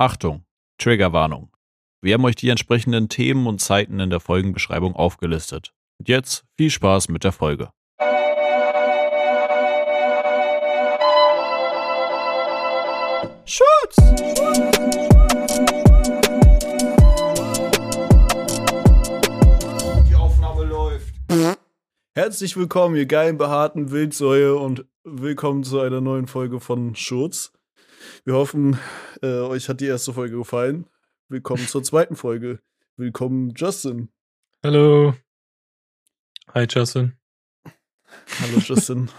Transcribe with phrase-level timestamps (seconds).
[0.00, 0.46] Achtung,
[0.78, 1.50] Triggerwarnung.
[2.00, 5.74] Wir haben euch die entsprechenden Themen und Zeiten in der Folgenbeschreibung aufgelistet.
[5.98, 7.68] Und jetzt viel Spaß mit der Folge.
[13.44, 13.96] Schutz!
[20.08, 21.14] Die Aufnahme läuft.
[22.14, 27.52] Herzlich willkommen, ihr geilen, behaarten Wildsäue und willkommen zu einer neuen Folge von Schutz.
[28.24, 28.78] Wir hoffen,
[29.22, 30.86] äh, euch hat die erste Folge gefallen.
[31.28, 32.60] Willkommen zur zweiten Folge.
[32.96, 34.10] Willkommen, Justin.
[34.62, 35.14] Hallo.
[36.54, 37.14] Hi, Justin.
[38.40, 39.10] Hallo, Justin.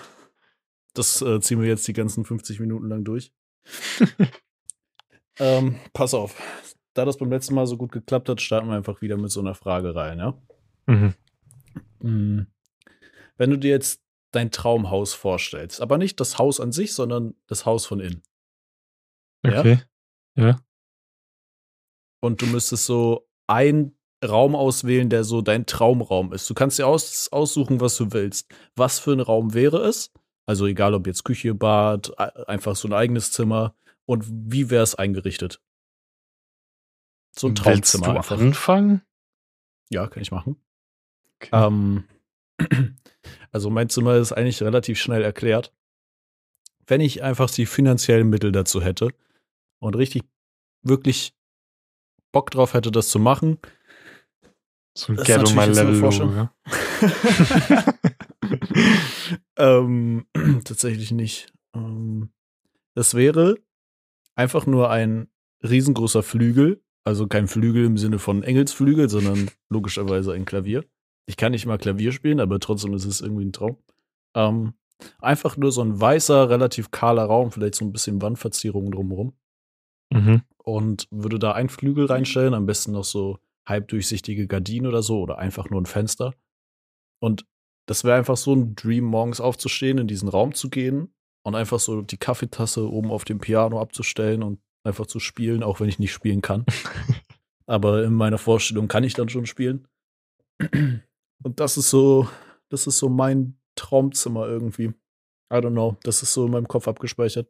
[0.94, 3.32] Das äh, ziehen wir jetzt die ganzen 50 Minuten lang durch.
[5.40, 6.36] ähm, pass auf.
[6.94, 9.40] Da das beim letzten Mal so gut geklappt hat, starten wir einfach wieder mit so
[9.40, 10.38] einer Frage rein, ja?
[10.88, 11.14] Mhm.
[12.00, 12.48] Mm.
[13.38, 17.66] Wenn du dir jetzt dein Traumhaus vorstellst, aber nicht das Haus an sich, sondern das
[17.66, 18.24] Haus von innen.
[19.46, 19.60] Ja?
[19.60, 19.82] Okay.
[20.36, 20.60] Ja.
[22.22, 26.50] Und du müsstest so einen Raum auswählen, der so dein Traumraum ist.
[26.50, 28.54] Du kannst dir aus, aussuchen, was du willst.
[28.76, 30.12] Was für ein Raum wäre es?
[30.46, 32.18] Also egal, ob jetzt Küche, Bad,
[32.48, 33.76] einfach so ein eigenes Zimmer.
[34.06, 35.62] Und wie wäre es eingerichtet?
[37.38, 38.40] So ein Willst Traumzimmer du einfach.
[38.40, 39.02] anfangen?
[39.90, 40.62] Ja, kann ich machen.
[41.38, 41.50] Okay.
[41.54, 42.04] Ähm,
[43.52, 45.74] also mein Zimmer ist eigentlich relativ schnell erklärt.
[46.86, 49.10] Wenn ich einfach die finanziellen Mittel dazu hätte
[49.82, 50.24] und richtig,
[50.84, 51.34] wirklich
[52.32, 53.60] Bock drauf hätte, das zu machen,
[54.94, 56.54] so ein on my level ja?
[59.58, 60.26] ähm,
[60.66, 61.54] tatsächlich nicht.
[61.74, 62.30] Ähm,
[62.94, 63.56] das wäre
[64.36, 65.30] einfach nur ein
[65.64, 70.84] riesengroßer Flügel, also kein Flügel im Sinne von Engelsflügel, sondern logischerweise ein Klavier.
[71.26, 73.78] Ich kann nicht mal Klavier spielen, aber trotzdem ist es irgendwie ein Traum.
[74.36, 74.74] Ähm,
[75.20, 79.34] einfach nur so ein weißer, relativ kahler Raum, vielleicht so ein bisschen Wandverzierungen drumherum.
[80.12, 80.42] Mhm.
[80.58, 85.38] Und würde da einen Flügel reinstellen, am besten noch so halbdurchsichtige Gardinen oder so oder
[85.38, 86.34] einfach nur ein Fenster.
[87.20, 87.46] Und
[87.88, 91.14] das wäre einfach so ein Dream, morgens aufzustehen, in diesen Raum zu gehen
[91.44, 95.80] und einfach so die Kaffeetasse oben auf dem Piano abzustellen und einfach zu spielen, auch
[95.80, 96.66] wenn ich nicht spielen kann.
[97.66, 99.88] Aber in meiner Vorstellung kann ich dann schon spielen.
[101.44, 102.28] Und das ist so,
[102.70, 104.94] das ist so mein Traumzimmer irgendwie.
[105.52, 107.50] I don't know, das ist so in meinem Kopf abgespeichert.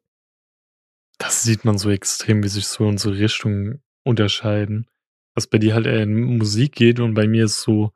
[1.21, 4.87] Das sieht man so extrem, wie sich so unsere Richtungen unterscheiden.
[5.35, 7.93] Was bei dir halt eher in Musik geht und bei mir ist so.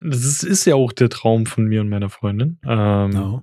[0.00, 3.42] Das ist, ja auch der Traum von mir und meiner Freundin, ähm, Ja.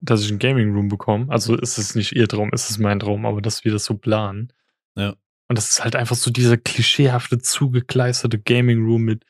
[0.00, 1.26] dass ich einen Gaming Room bekomme.
[1.30, 3.94] Also ist es nicht ihr Traum, ist es mein Traum, aber dass wir das so
[3.96, 4.52] planen.
[4.94, 5.16] Ja.
[5.48, 9.24] Und das ist halt einfach so dieser klischeehafte, zugekleisterte Gaming Room mit.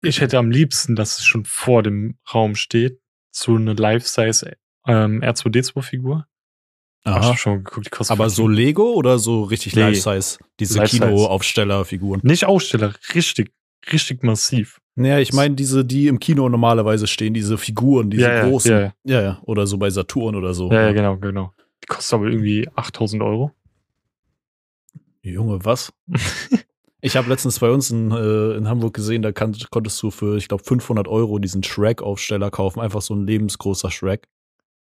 [0.00, 3.00] Ich hätte am liebsten, dass es schon vor dem Raum steht,
[3.30, 4.56] so eine Life-Size
[4.86, 6.26] ähm, R2D2-Figur.
[7.04, 7.36] Hab Aha.
[7.36, 8.64] schon geguckt, die kostet Aber so 15.
[8.64, 9.82] Lego oder so richtig Nee.
[9.82, 10.38] Life-Size?
[10.60, 11.04] Diese Life-Size.
[11.06, 12.20] Kinoaufstellerfiguren.
[12.22, 13.52] Nicht Aussteller, richtig,
[13.92, 14.80] richtig massiv.
[14.94, 18.70] Naja, ich meine, diese, die im Kino normalerweise stehen, diese Figuren, diese ja, ja, großen.
[18.70, 19.42] Ja, ja, Ja, ja.
[19.42, 20.70] Oder so bei Saturn oder so.
[20.70, 21.52] ja, ja, genau, genau.
[21.82, 23.50] Die kostet aber irgendwie 8000 Euro.
[25.22, 25.92] Junge, was?
[27.00, 30.36] ich habe letztens bei uns in, äh, in Hamburg gesehen, da kann, konntest du für,
[30.36, 32.80] ich glaube, 500 Euro diesen Shrek-Aufsteller kaufen.
[32.80, 34.28] Einfach so ein lebensgroßer Shrek.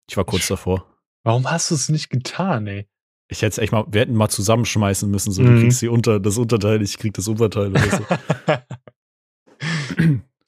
[0.09, 0.85] Ich war kurz davor.
[1.23, 2.87] Warum hast du es nicht getan, ey?
[3.29, 5.31] Ich hätte es echt mal, wir hätten mal zusammenschmeißen müssen.
[5.33, 5.61] So, du Mhm.
[5.61, 8.05] kriegst die unter, das Unterteil, ich krieg das Oberteil oder so.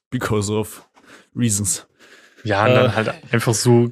[0.09, 0.87] Because of
[1.35, 1.87] reasons.
[2.43, 2.73] ja, und Äh.
[2.75, 3.91] dann halt einfach so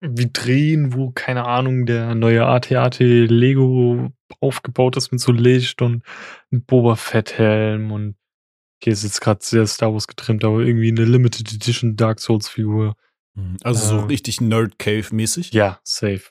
[0.00, 4.10] Vitrinen, wo, keine Ahnung, der neue AT-AT Lego
[4.40, 6.02] aufgebaut ist mit so Licht und
[6.52, 8.14] ein Boba Fett-Helm und
[8.80, 12.94] okay, ist jetzt gerade sehr Star Wars getrimmt, aber irgendwie eine Limited Edition Dark Souls-Figur.
[13.62, 14.06] Also so Ähm.
[14.06, 15.52] richtig Nerd-Cave-mäßig.
[15.52, 16.22] Ja, safe.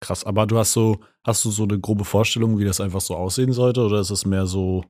[0.00, 3.16] Krass, aber du hast so, hast du so eine grobe Vorstellung, wie das einfach so
[3.16, 3.82] aussehen sollte?
[3.82, 4.84] Oder ist es mehr so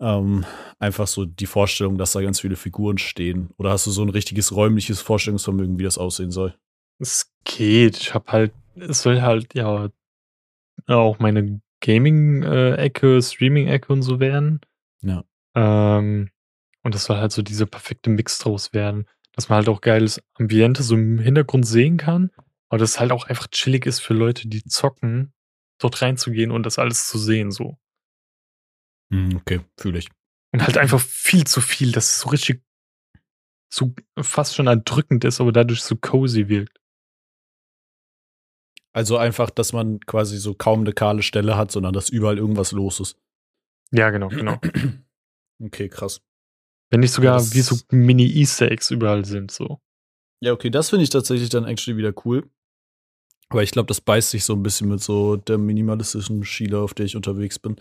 [0.00, 0.46] ähm,
[0.78, 3.50] einfach so die Vorstellung, dass da ganz viele Figuren stehen?
[3.58, 6.54] Oder hast du so ein richtiges räumliches Vorstellungsvermögen, wie das aussehen soll?
[6.98, 7.98] Es geht.
[7.98, 9.90] Ich habe halt, es soll halt ja
[10.88, 14.60] auch meine Gaming-Ecke, Streaming-Ecke und so werden.
[15.02, 15.24] Ja.
[15.54, 16.30] Ähm,
[16.82, 20.22] und das soll halt so dieser perfekte Mix draus werden, dass man halt auch geiles
[20.34, 22.30] Ambiente so im Hintergrund sehen kann,
[22.68, 25.32] aber dass es halt auch einfach chillig ist für Leute, die zocken,
[25.78, 27.78] dort reinzugehen und das alles zu sehen so.
[29.12, 30.08] Hm, okay, fühle ich.
[30.52, 32.62] Und halt einfach viel zu viel, dass es so richtig
[33.72, 36.80] so fast schon erdrückend ist, aber dadurch so cozy wirkt.
[38.92, 42.72] Also einfach, dass man quasi so kaum eine kahle Stelle hat, sondern dass überall irgendwas
[42.72, 43.16] los ist.
[43.92, 44.60] Ja, genau, genau.
[45.62, 46.22] Okay, krass.
[46.90, 49.80] Wenn nicht sogar Das- wie so Mini-Easter Eggs überall sind, so.
[50.42, 52.48] Ja, okay, das finde ich tatsächlich dann actually wieder cool.
[53.50, 56.94] Aber ich glaube, das beißt sich so ein bisschen mit so der minimalistischen Schiele, auf
[56.94, 57.76] der ich unterwegs bin.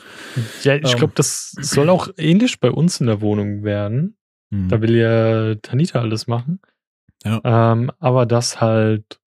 [0.64, 0.98] Ja, ich Ähm.
[0.98, 4.18] glaube, das soll auch ähnlich bei uns in der Wohnung werden.
[4.52, 4.68] Hm.
[4.68, 6.60] Da will ja Tanita alles machen.
[7.24, 7.40] Ja.
[7.44, 9.20] Ähm, aber dass halt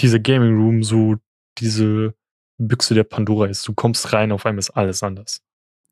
[0.00, 1.16] diese Gaming Room so
[1.58, 2.14] diese
[2.58, 3.66] Büchse der Pandora ist.
[3.66, 5.42] Du kommst rein, auf einmal ist alles anders.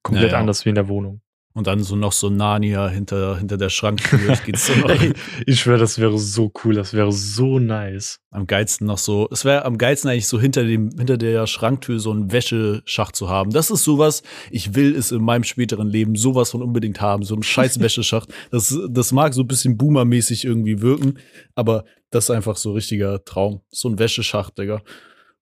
[0.05, 0.41] Komplett Ja, ja.
[0.41, 1.21] anders wie in der Wohnung.
[1.58, 4.37] Und dann so noch so Narnia hinter, hinter der Schranktür.
[4.55, 4.72] So.
[4.88, 5.12] Ey,
[5.44, 8.20] ich schwöre, das wäre so cool, das wäre so nice.
[8.31, 11.99] Am geilsten noch so, es wäre am geilsten eigentlich so hinter dem, hinter der Schranktür
[11.99, 13.50] so einen Wäscheschacht zu haben.
[13.50, 14.22] Das ist sowas,
[14.52, 18.32] ich will es in meinem späteren Leben sowas von unbedingt haben, so ein scheiß Wäscheschacht.
[18.52, 21.19] Das, das mag so ein bisschen boomermäßig irgendwie wirken,
[21.56, 23.62] aber das ist einfach so richtiger Traum.
[23.69, 24.81] So ein Wäscheschacht, Digga.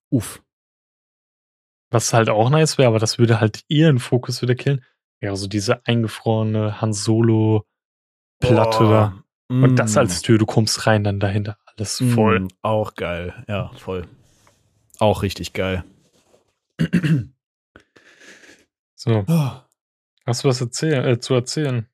[0.09, 0.41] Uff.
[1.91, 4.83] Was halt auch nice wäre, aber das würde halt ihren Fokus wieder killen.
[5.21, 7.65] Ja, so diese eingefrorene Han Solo
[8.41, 9.23] Platte da.
[9.49, 9.99] Und das Mm.
[9.99, 12.41] als Tür, du kommst rein, dann dahinter alles voll.
[12.41, 14.07] Mm, auch geil, ja, voll.
[14.99, 15.85] Auch richtig geil.
[18.99, 19.25] So,
[20.25, 21.87] hast du was erzählen, äh, zu erzählen?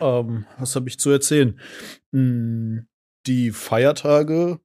[0.00, 1.60] Ähm, was habe ich zu erzählen?
[2.12, 2.78] Mm,
[3.26, 4.60] Die Feiertage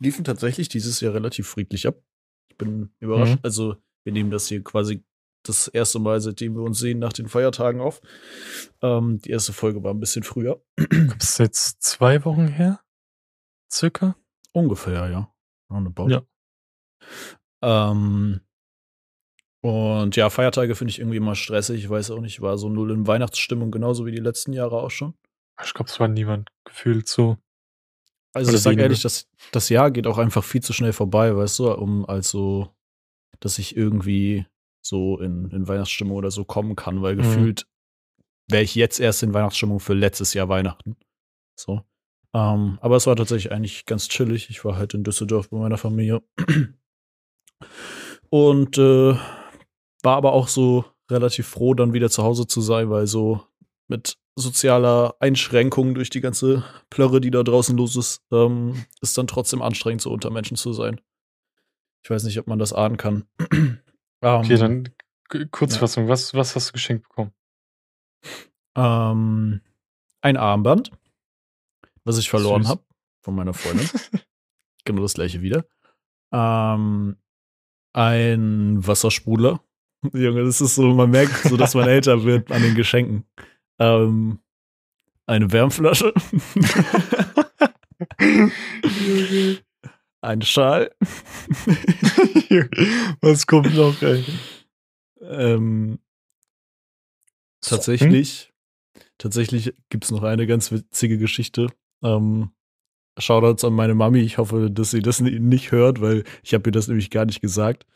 [0.00, 2.02] liefen tatsächlich dieses Jahr relativ friedlich ab.
[2.50, 3.34] Ich bin überrascht.
[3.34, 3.40] Mhm.
[3.42, 5.04] Also, wir nehmen das hier quasi
[5.42, 8.00] das erste Mal, seitdem wir uns sehen, nach den Feiertagen auf.
[8.82, 10.62] Ähm, die erste Folge war ein bisschen früher.
[11.18, 12.80] Das ist jetzt zwei Wochen her?
[13.72, 14.16] Circa?
[14.52, 15.32] Ungefähr, ja.
[15.70, 16.08] Roundabout.
[16.08, 16.22] Ja.
[17.62, 18.40] Ähm,
[19.62, 21.84] und ja, Feiertage finde ich irgendwie immer stressig.
[21.84, 24.90] Ich weiß auch nicht, war so null in Weihnachtsstimmung, genauso wie die letzten Jahre auch
[24.90, 25.14] schon.
[25.62, 27.36] Ich glaube, es war niemand gefühlt so.
[28.32, 28.82] Also Oder ich sag wenige.
[28.84, 32.74] ehrlich, das, das Jahr geht auch einfach viel zu schnell vorbei, weißt du, um also,
[33.40, 34.46] dass ich irgendwie
[34.82, 37.18] so in, in Weihnachtsstimmung oder so kommen kann, weil Mhm.
[37.18, 37.66] gefühlt
[38.48, 40.96] wäre ich jetzt erst in Weihnachtsstimmung für letztes Jahr Weihnachten.
[41.54, 41.82] So.
[42.34, 44.50] Ähm, aber es war tatsächlich eigentlich ganz chillig.
[44.50, 46.22] Ich war halt in Düsseldorf bei meiner Familie.
[48.30, 49.14] Und äh,
[50.02, 53.42] war aber auch so relativ froh, dann wieder zu Hause zu sein, weil so
[53.88, 59.26] mit sozialer Einschränkung durch die ganze Plörre, die da draußen los ist, ähm, ist dann
[59.26, 61.00] trotzdem anstrengend, so unter Menschen zu sein.
[62.04, 63.24] Ich weiß nicht, ob man das ahnen kann.
[64.20, 64.88] Okay, Ähm, dann
[65.28, 66.08] K- Kurzfassung.
[66.08, 67.32] Was, was hast du geschenkt bekommen?
[68.76, 69.60] Ähm,
[70.20, 70.90] ein Armband,
[72.04, 72.82] was ich verloren habe
[73.22, 73.88] von meiner Freundin.
[74.84, 75.64] genau das gleiche wieder.
[76.32, 77.16] Ähm,
[77.92, 79.62] ein Wassersprudler.
[80.12, 83.24] Junge, das ist so, man merkt so, dass man älter wird an den Geschenken.
[83.78, 84.38] Ähm,
[85.26, 86.12] eine Wärmflasche.
[90.22, 90.90] ein Schal.
[93.20, 94.24] was kommt noch, ey?
[95.22, 95.98] Ähm,
[97.60, 98.52] tatsächlich,
[99.18, 101.68] tatsächlich gibt es noch eine ganz witzige Geschichte.
[102.02, 102.50] Ähm,
[103.18, 104.20] Shoutouts an meine Mami.
[104.20, 107.24] Ich hoffe, dass sie das ni- nicht hört, weil ich habe ihr das nämlich gar
[107.26, 107.86] nicht gesagt.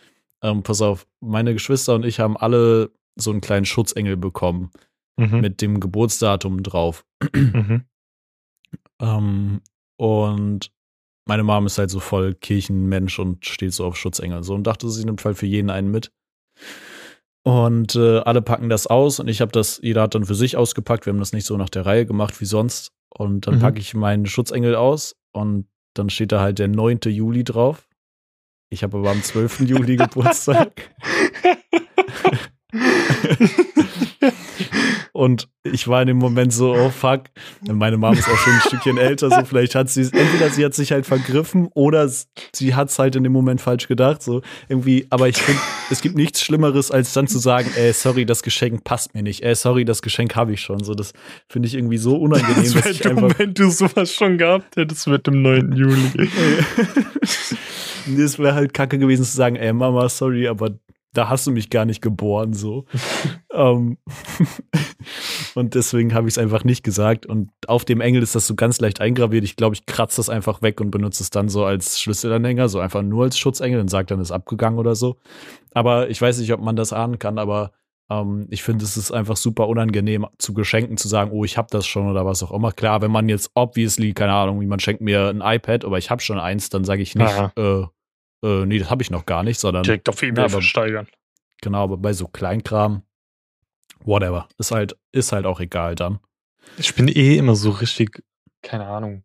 [0.43, 4.71] Ähm, pass auf, meine Geschwister und ich haben alle so einen kleinen Schutzengel bekommen
[5.17, 5.41] Mhm.
[5.41, 7.07] mit dem Geburtsdatum drauf.
[7.33, 7.85] Mhm.
[9.01, 9.61] Ähm,
[9.97, 10.73] und
[11.27, 14.89] meine Mom ist halt so voll Kirchenmensch und steht so auf Schutzengel so und dachte,
[14.91, 16.13] sie nimmt halt für jeden einen mit.
[17.47, 20.57] Und äh, alle packen das aus und ich habe das, jeder hat dann für sich
[20.57, 21.05] ausgepackt.
[21.07, 22.93] Wir haben das nicht so nach der Reihe gemacht wie sonst.
[23.11, 23.61] Und dann Mhm.
[23.61, 27.01] packe ich meinen Schutzengel aus und dann steht da halt der 9.
[27.07, 27.87] Juli drauf.
[28.71, 29.61] Ich habe aber am 12.
[29.61, 30.91] Juli Geburtstag.
[35.17, 37.27] Und ich war in dem Moment so, oh fuck.
[37.63, 40.75] Meine Mom ist auch schon ein Stückchen älter, so vielleicht hat sie entweder sie hat
[40.75, 42.11] sich halt vergriffen oder
[42.53, 44.25] sie hat es halt in dem Moment falsch gedacht.
[44.25, 48.27] So irgendwie, aber ich finde, es gibt nichts Schlimmeres, als dann zu sagen, ey, sorry,
[48.27, 49.45] das Geschenk passt mir nicht.
[49.45, 50.83] Ey, sorry, das Geschenk habe ich schon.
[50.83, 51.13] So, das
[51.49, 53.39] finde ich irgendwie so unangenehm, Das dass ich einfach.
[53.39, 55.73] wenn du sowas schon gehabt hättest mit dem 9.
[55.77, 56.29] Juli.
[58.19, 60.73] Es wäre halt kacke gewesen zu sagen, ey Mama, sorry, aber
[61.15, 62.85] da hast du mich gar nicht geboren, so.
[63.53, 63.99] ähm,
[65.55, 67.27] und deswegen habe ich es einfach nicht gesagt.
[67.27, 69.45] Und auf dem Engel ist das so ganz leicht eingraviert.
[69.45, 72.81] Ich glaube, ich kratze das einfach weg und benutze es dann so als Schlüsselanhänger, so
[72.81, 75.17] einfach nur als Schutzengel und sage dann, ist abgegangen oder so.
[75.73, 77.73] Aber ich weiß nicht, ob man das ahnen kann, aber
[78.11, 81.69] ähm, ich finde, es ist einfach super unangenehm, zu Geschenken zu sagen, oh, ich habe
[81.71, 82.73] das schon oder was auch immer.
[82.73, 86.23] Klar, wenn man jetzt obviously, keine Ahnung, jemand schenkt mir ein iPad, aber ich habe
[86.23, 87.85] schon eins, dann sage ich nicht, äh,
[88.45, 91.07] äh, nee, das habe ich noch gar nicht, sondern Direkt auf eBay Ja, aber- versteigern.
[91.63, 93.03] genau, aber bei so Kleinkram,
[94.05, 96.19] whatever, ist halt, ist halt auch egal dann.
[96.79, 98.23] Ich bin eh immer so richtig,
[98.63, 99.25] keine Ahnung.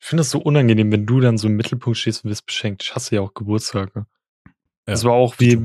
[0.00, 2.82] Ich finde das so unangenehm, wenn du dann so im Mittelpunkt stehst und wirst beschenkt.
[2.82, 4.06] Ich hasse ja auch Geburtstage.
[4.84, 5.58] Das war auch wie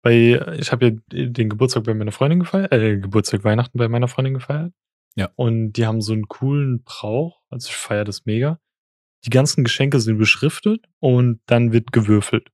[0.00, 0.92] bei, ich habe ja
[1.28, 4.72] den Geburtstag bei meiner Freundin gefeiert, äh, Geburtstag Weihnachten bei meiner Freundin gefeiert.
[5.16, 5.30] Ja.
[5.36, 8.58] Und die haben so einen coolen Brauch, also ich feiere das mega.
[9.24, 12.50] Die ganzen Geschenke sind beschriftet und dann wird gewürfelt.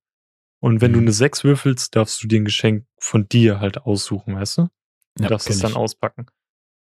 [0.60, 1.04] Und wenn du Mhm.
[1.06, 4.62] eine 6 würfelst, darfst du dir ein Geschenk von dir halt aussuchen, weißt du?
[5.16, 5.76] Du Ja, darfst es dann ich.
[5.76, 6.26] auspacken.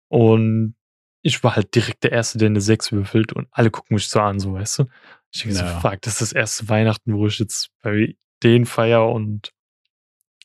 [0.09, 0.75] Und
[1.21, 4.19] ich war halt direkt der Erste, der eine 6 würfelt und alle gucken mich so
[4.21, 4.86] an, so, weißt du?
[5.31, 5.74] Ich denke Naja.
[5.74, 9.51] so, fuck, das ist das erste Weihnachten, wo ich jetzt bei denen feier und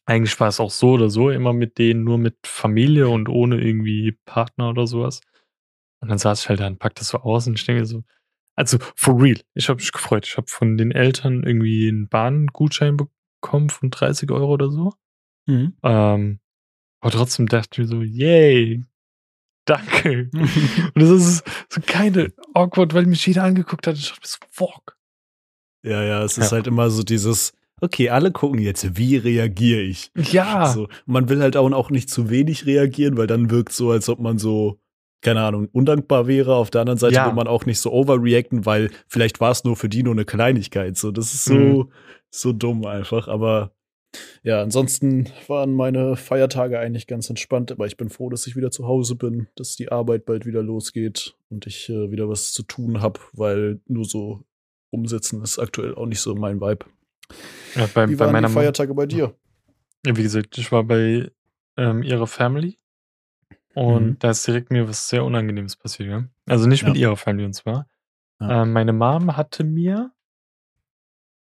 [0.06, 3.60] eigentlich war es auch so oder so immer mit denen, nur mit Familie und ohne
[3.60, 5.20] irgendwie Partner oder sowas.
[6.00, 8.04] Und dann saß ich halt da und packte das so aus und ich denke so,
[8.56, 10.26] also for real, ich habe mich gefreut.
[10.26, 14.92] Ich habe von den Eltern irgendwie einen Bahngutschein bekommen von 30 Euro oder so.
[15.46, 15.76] Mhm.
[15.82, 16.40] Ähm,
[17.00, 18.82] aber trotzdem dachte ich mir so, yay,
[19.66, 20.30] danke.
[20.34, 23.96] Und das ist so keine awkward, weil mich jeder angeguckt hat.
[23.96, 24.96] Ich dachte mir so, fuck.
[25.84, 26.52] ja, ja, es ist Ja.
[26.56, 30.10] halt immer so dieses, okay, alle gucken jetzt, wie reagiere ich?
[30.16, 33.90] Ja, So, man will halt auch, auch nicht zu wenig reagieren, weil dann wirkt so,
[33.90, 34.80] als ob man so,
[35.24, 36.54] keine Ahnung, undankbar wäre.
[36.54, 37.26] Auf der anderen Seite Ja.
[37.26, 40.24] will man auch nicht so overreacten, weil vielleicht war es nur für die nur eine
[40.24, 40.96] Kleinigkeit.
[40.96, 41.88] So, das ist so, Mhm.
[42.30, 43.26] so dumm einfach.
[43.26, 43.72] Aber
[44.44, 47.72] ja, ansonsten waren meine Feiertage eigentlich ganz entspannt.
[47.72, 50.62] Aber ich bin froh, dass ich wieder zu Hause bin, dass die Arbeit bald wieder
[50.62, 54.44] losgeht und ich äh, wieder was zu tun habe, weil nur so
[54.90, 56.86] umsitzen ist aktuell auch nicht so mein Vibe.
[57.74, 58.54] ja bei, Wie bei waren meiner die.
[58.54, 59.34] Feiertage bei dir?
[60.06, 61.30] Ja, wie gesagt, ich war bei
[61.76, 62.78] ähm, ihrer Family
[63.74, 64.18] und Mhm.
[64.18, 66.08] da ist direkt mir was sehr Unangenehmes passiert.
[66.08, 66.24] Ja?
[66.46, 67.02] Also nicht mit Ja.
[67.08, 67.86] ihrer Family und zwar.
[68.40, 68.62] Ja.
[68.62, 70.12] Ähm, meine Mom hatte mir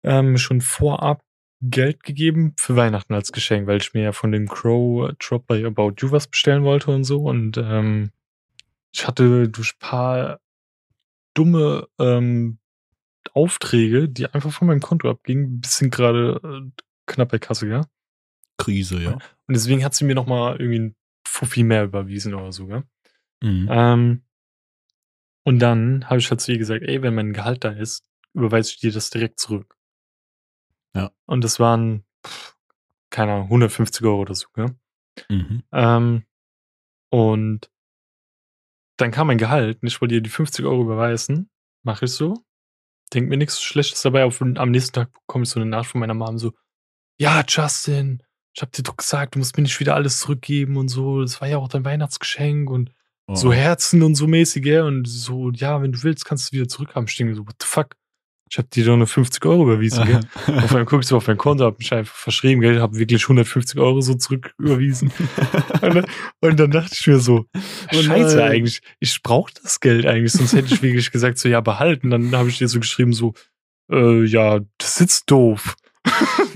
[0.04, 1.22] ähm, schon vorab
[1.60, 5.64] Geld gegeben für Weihnachten als Geschenk, weil ich mir ja von dem Crow Drop by
[5.64, 7.22] About You was bestellen wollte und so.
[7.24, 8.10] Und ähm,
[8.92, 10.40] ich hatte durch ein paar
[11.34, 12.58] dumme ähm,
[13.34, 17.82] Aufträge, die einfach von meinem Konto abgingen, ein bisschen gerade äh, knapp bei Kasse, ja.
[18.56, 19.12] Krise, ja.
[19.12, 19.22] Und
[19.56, 20.96] deswegen hat sie mir nochmal irgendwie ein
[21.28, 22.82] Fuffi mehr überwiesen oder so, ja.
[23.42, 23.68] Mhm.
[23.70, 24.22] Ähm,
[25.44, 28.04] und dann habe ich halt zu ihr gesagt, ey, wenn mein Gehalt da ist,
[28.34, 29.76] überweise ich dir das direkt zurück.
[30.94, 31.10] Ja.
[31.26, 32.56] Und das waren, pff,
[33.10, 34.66] keine Ahnung, 150 Euro oder so, ja.
[35.28, 35.62] Mhm.
[35.72, 36.24] Ähm,
[37.10, 37.70] und
[38.98, 41.50] dann kam mein Gehalt und ich wollte ihr die 50 Euro überweisen.
[41.82, 42.44] Mache ich so.
[43.14, 44.24] Denk mir nichts Schlechtes dabei.
[44.24, 46.52] Auf, am nächsten Tag bekomme ich so eine Nachricht von meiner Mom so,
[47.18, 48.22] ja, Justin,
[48.58, 51.22] ich hab dir doch gesagt, du musst mir nicht wieder alles zurückgeben und so.
[51.22, 52.90] Das war ja auch dein Weihnachtsgeschenk und
[53.30, 53.34] Oh.
[53.34, 54.84] so Herzen und so mäßig, ja.
[54.84, 57.06] Und so, ja, wenn du willst, kannst du wieder zurückhaben.
[57.08, 57.94] Ich denke so, what the fuck?
[58.50, 60.20] Ich hab dir doch nur 50 Euro überwiesen, gell?
[60.56, 62.80] Auf einmal guckst du auf mein Konto, hab mich einfach verschrieben, gell?
[62.80, 65.12] Hab wirklich 150 Euro so zurück überwiesen.
[65.82, 66.06] und, dann,
[66.40, 67.44] und dann dachte ich mir so,
[67.92, 71.60] Oh scheiße eigentlich, ich brauche das Geld eigentlich, sonst hätte ich wirklich gesagt, so ja,
[71.60, 72.08] behalten.
[72.08, 73.34] Dann habe ich dir so geschrieben, so,
[73.92, 75.76] äh, ja, das ist doof.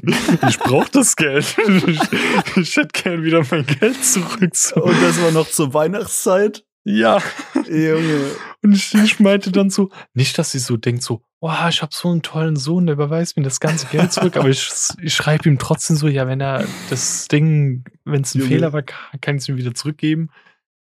[0.49, 1.57] ich brauche das Geld.
[1.87, 2.01] ich,
[2.57, 4.41] ich hätte gern wieder mein Geld zurück.
[4.43, 6.65] Und das war noch zur Weihnachtszeit?
[6.85, 7.23] Ja.
[7.55, 8.31] Junge.
[8.63, 11.95] Und ich, ich meinte dann so, nicht, dass sie so denkt, so, oh, ich habe
[11.95, 14.69] so einen tollen Sohn, der überweist mir das ganze Geld zurück, aber ich,
[15.01, 18.51] ich schreibe ihm trotzdem so, ja, wenn er das Ding, wenn es ein Junge.
[18.51, 20.31] Fehler war, kann ich es ihm wieder zurückgeben.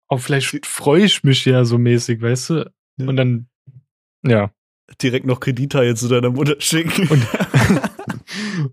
[0.08, 2.72] Auch vielleicht freue ich mich ja so mäßig, weißt du?
[2.98, 3.08] Ja.
[3.08, 3.48] Und dann,
[4.24, 4.52] ja.
[5.02, 7.08] Direkt noch Kreditteile zu deiner Mutter schicken.
[7.08, 7.26] Und,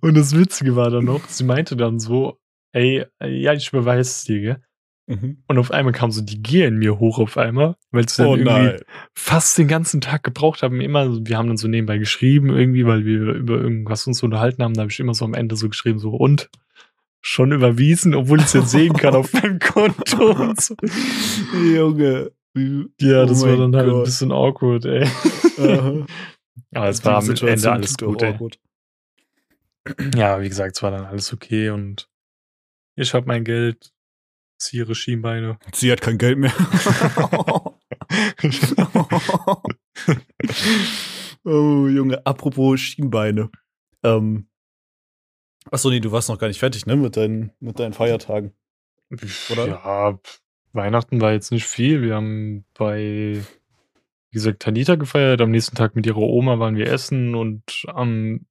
[0.00, 2.38] und das Witzige war dann noch, sie meinte dann so,
[2.72, 4.62] ey, ja, ich überweise es dir, gell?
[5.06, 5.42] Mhm.
[5.48, 8.26] Und auf einmal kam so die Gier in mir hoch auf einmal, weil es dann
[8.28, 8.80] Oh irgendwie nein.
[9.12, 10.80] fast den ganzen Tag gebraucht haben.
[10.80, 14.74] Immer, wir haben dann so nebenbei geschrieben, irgendwie, weil wir über irgendwas uns unterhalten haben.
[14.74, 16.48] Da habe ich immer so am Ende so geschrieben, so und
[17.22, 20.74] schon überwiesen, obwohl ich es jetzt sehen kann auf meinem Konto und so.
[21.60, 22.30] Junge.
[23.00, 24.04] Ja, Oh das war mein dann halt ein Gott.
[24.04, 25.06] bisschen awkward, ey.
[26.74, 28.32] Aber es war am Ende alles gut, ey.
[28.32, 28.58] awkward.
[30.14, 32.08] Ja, wie gesagt, es war dann alles okay und
[32.96, 33.92] ich habe mein Geld,
[34.58, 35.58] ziehe ihre Schienbeine.
[35.72, 36.52] Sie hat kein Geld mehr.
[41.44, 43.50] oh, Junge, apropos Schienbeine.
[44.02, 44.48] Ähm,
[45.70, 48.52] achso, nee, du warst noch gar nicht fertig, ne, mit deinen, mit deinen Feiertagen.
[49.50, 49.66] Oder?
[49.66, 50.18] Ja,
[50.72, 52.02] Weihnachten war jetzt nicht viel.
[52.02, 53.42] Wir haben bei,
[54.30, 55.40] wie gesagt, Tanita gefeiert.
[55.40, 58.46] Am nächsten Tag mit ihrer Oma waren wir essen und am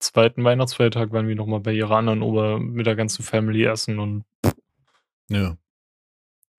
[0.00, 4.24] zweiten Weihnachtsfeiertag waren wir nochmal bei ihrer anderen Oma mit der ganzen Family essen und
[5.28, 5.56] Ja.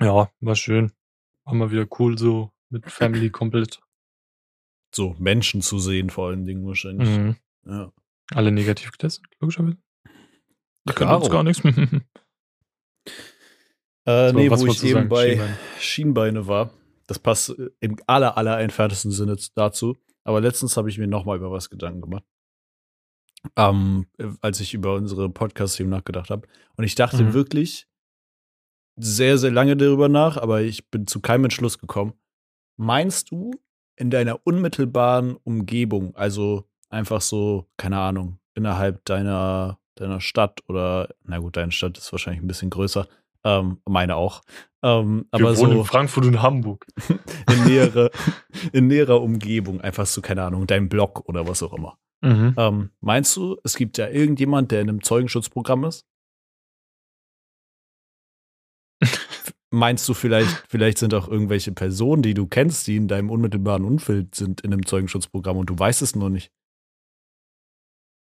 [0.01, 0.91] ja, war schön.
[1.45, 3.79] War mal wieder cool so mit Family komplett.
[4.93, 7.07] So, Menschen zu sehen, vor allen Dingen wahrscheinlich.
[7.09, 7.35] Mhm.
[7.65, 7.91] Ja.
[8.31, 9.77] Alle negativ getestet, logischerweise.
[10.85, 11.61] Da können uns gar nichts.
[14.05, 15.09] Äh, So, nee, was wo ich eben sagen?
[15.09, 15.57] bei Schienbein.
[15.79, 16.71] Schienbeine war.
[17.07, 19.97] Das passt im aller, aller entferntesten Sinne dazu.
[20.23, 22.23] Aber letztens habe ich mir noch mal über was Gedanken gemacht.
[23.55, 26.47] Ähm, äh, als ich über unsere Podcast-Themen nachgedacht habe.
[26.75, 27.33] Und ich dachte Mhm.
[27.33, 27.87] wirklich
[28.97, 32.13] sehr, sehr lange darüber nach, aber ich bin zu keinem Entschluss gekommen.
[32.77, 33.51] Meinst du,
[33.95, 41.39] in deiner unmittelbaren Umgebung, also einfach so, keine Ahnung, innerhalb deiner, deiner Stadt oder, na
[41.39, 43.07] gut, deine Stadt ist wahrscheinlich ein bisschen größer,
[43.43, 44.41] ähm, meine auch.
[44.83, 46.87] Ähm, Wir aber wohnen so in Frankfurt und Hamburg.
[47.49, 48.09] in näherer,
[48.73, 51.97] in näherer Umgebung, einfach so, keine Ahnung, dein Blog oder was auch immer.
[52.21, 52.53] Mhm.
[52.57, 56.05] Ähm, meinst du, es gibt ja irgendjemand, der in einem Zeugenschutzprogramm ist?
[59.71, 63.85] Meinst du vielleicht, vielleicht sind auch irgendwelche Personen, die du kennst, die in deinem unmittelbaren
[63.85, 66.51] Umfeld sind in einem Zeugenschutzprogramm und du weißt es nur nicht?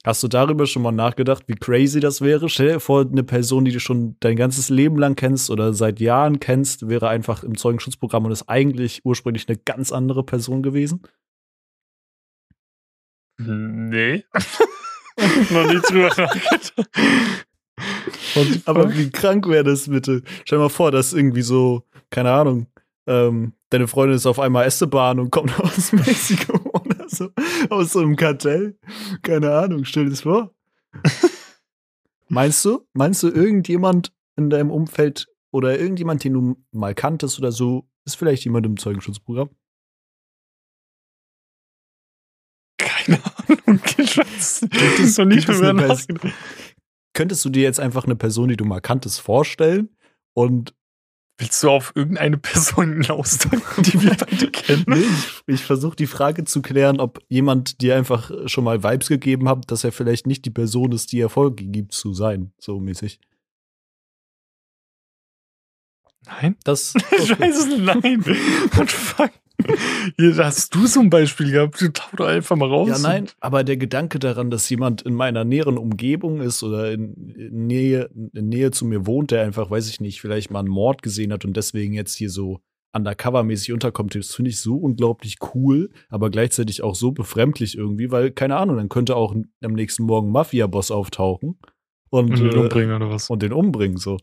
[0.04, 2.48] Hast du darüber schon mal nachgedacht, wie crazy das wäre?
[2.48, 6.00] Stell dir vor, eine Person, die du schon dein ganzes Leben lang kennst oder seit
[6.00, 11.02] Jahren kennst, wäre einfach im Zeugenschutzprogramm und ist eigentlich ursprünglich eine ganz andere Person gewesen?
[13.38, 14.24] Nee.
[15.52, 16.74] Noch nie drüber nachgedacht.
[18.36, 20.24] Und Aber wie krank wäre das bitte?
[20.44, 22.68] Stell dir mal vor, dass irgendwie so, keine Ahnung,
[23.08, 27.30] ähm, deine Freundin ist auf einmal Esteban und kommt aus Mexiko oder so,
[27.70, 28.78] aus so einem Kartell.
[29.22, 30.52] Keine Ahnung, stell dir das vor.
[32.28, 37.52] meinst du, meinst du, irgendjemand in deinem Umfeld oder irgendjemand, den du mal kanntest oder
[37.52, 39.50] so, ist vielleicht jemand im Zeugenschutzprogramm?
[43.06, 46.34] Keine Ahnung, Gibt es- noch nicht Pers- nachgedacht.
[47.14, 49.90] Könntest du dir jetzt einfach eine Person, die du mal kanntest, vorstellen
[50.34, 50.74] und
[51.38, 54.86] Willst du auf irgendeine Person hinausdrücken, die wir beide kennen?
[54.88, 59.10] Nee, ich, ich versuche die Frage zu klären, ob jemand dir einfach schon mal Vibes
[59.10, 62.80] gegeben hat, dass er vielleicht nicht die Person ist, die Erfolge gibt zu sein, so
[62.80, 63.20] mäßig.
[66.26, 66.56] Nein?
[66.64, 67.30] Das, es
[67.68, 67.80] nicht.
[67.80, 68.26] Nein.
[68.76, 69.32] What fuck?
[70.18, 71.82] Hier, hast du so ein Beispiel gehabt?
[71.82, 72.90] Du tauch doch einfach mal raus.
[72.90, 77.14] Ja, nein, aber der Gedanke daran, dass jemand in meiner näheren Umgebung ist oder in,
[77.36, 80.68] in Nähe, in Nähe zu mir wohnt, der einfach, weiß ich nicht, vielleicht mal einen
[80.68, 82.60] Mord gesehen hat und deswegen jetzt hier so
[82.96, 88.32] undercover-mäßig unterkommt, das finde ich so unglaublich cool, aber gleichzeitig auch so befremdlich irgendwie, weil,
[88.32, 91.60] keine Ahnung, dann könnte auch am nächsten Morgen ein Mafia-Boss auftauchen
[92.10, 93.30] und, Und den äh, umbringen oder was?
[93.30, 94.18] und den umbringen, so.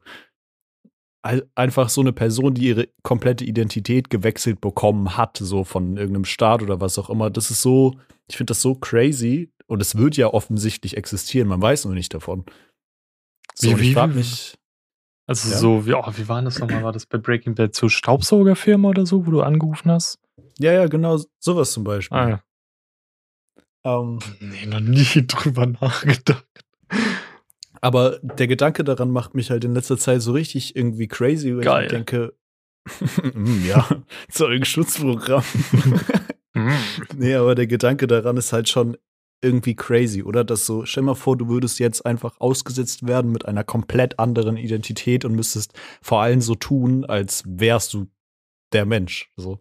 [1.22, 6.62] Einfach so eine Person, die ihre komplette Identität gewechselt bekommen hat, so von irgendeinem Staat
[6.62, 7.30] oder was auch immer.
[7.30, 7.94] Das ist so,
[8.28, 12.12] ich finde das so crazy und es wird ja offensichtlich existieren, man weiß nur nicht
[12.12, 12.44] davon.
[13.54, 14.58] So, Wie- und ich wie- frage mich,
[15.28, 15.58] Also Ja.
[15.58, 16.82] so, wie, oh, wie war das nochmal?
[16.82, 20.18] War das bei Breaking Bad so Staubsaugerfirma oder so, wo du angerufen hast?
[20.58, 22.18] ja, ja, genau, sowas zum Beispiel.
[22.18, 22.42] Ah ja.
[23.84, 26.44] Ähm, Nee, noch nie drüber nachgedacht.
[27.82, 31.64] Aber der Gedanke daran macht mich halt in letzter Zeit so richtig irgendwie crazy, weil
[31.64, 31.84] Geil.
[31.84, 32.34] ich denke,
[33.34, 33.86] mm, ja,
[34.30, 35.42] Zeugenschutzprogramm.
[35.42, 36.00] Hm.
[37.16, 38.98] Nee, aber der Gedanke daran ist halt schon
[39.40, 40.44] irgendwie crazy, oder?
[40.44, 44.58] Dass so, stell mal vor, du würdest jetzt einfach ausgesetzt werden mit einer komplett anderen
[44.58, 48.06] Identität und müsstest vor allem so tun, als wärst du
[48.72, 49.32] der Mensch.
[49.36, 49.60] So.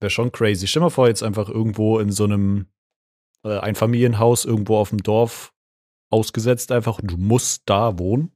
[0.00, 0.66] Wäre schon crazy.
[0.66, 2.66] Stell mal vor, jetzt einfach irgendwo in so einem
[3.44, 5.54] äh, Einfamilienhaus irgendwo auf dem Dorf
[6.10, 8.32] ausgesetzt, einfach, und du musst da wohnen.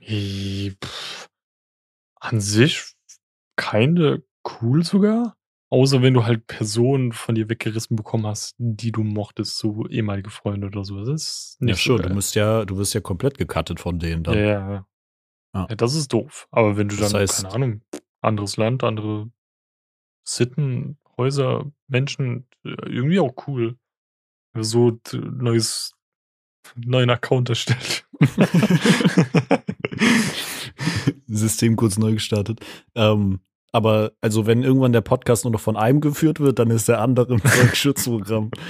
[0.00, 1.28] Pff,
[2.20, 2.94] An sich
[3.56, 4.22] keine
[4.60, 5.36] cool sogar.
[5.70, 10.30] Außer wenn du halt Personen von dir weggerissen bekommen hast, die du mochtest, so ehemalige
[10.30, 10.98] Freunde oder so.
[11.04, 13.98] Das ist nicht ja, so schon, du musst ja, du wirst ja komplett gecuttet von
[13.98, 14.38] denen dann.
[14.38, 14.86] Ja, ja, ja.
[15.54, 15.66] Ja.
[15.76, 16.46] Das ist doof.
[16.50, 17.82] Aber wenn du Das dann, heißt- keine Ahnung,
[18.22, 19.30] anderes Land, andere
[20.26, 23.76] Sitten, Häuser, Menschen, äh, irgendwie auch cool.
[24.56, 25.94] So neues,
[26.76, 28.04] neuen Account erstellt.
[31.26, 32.60] System kurz neu gestartet.
[32.94, 36.88] Ähm, aber also wenn irgendwann der Podcast nur noch von einem geführt wird, dann ist
[36.88, 38.50] der andere im Volksschutzprogramm.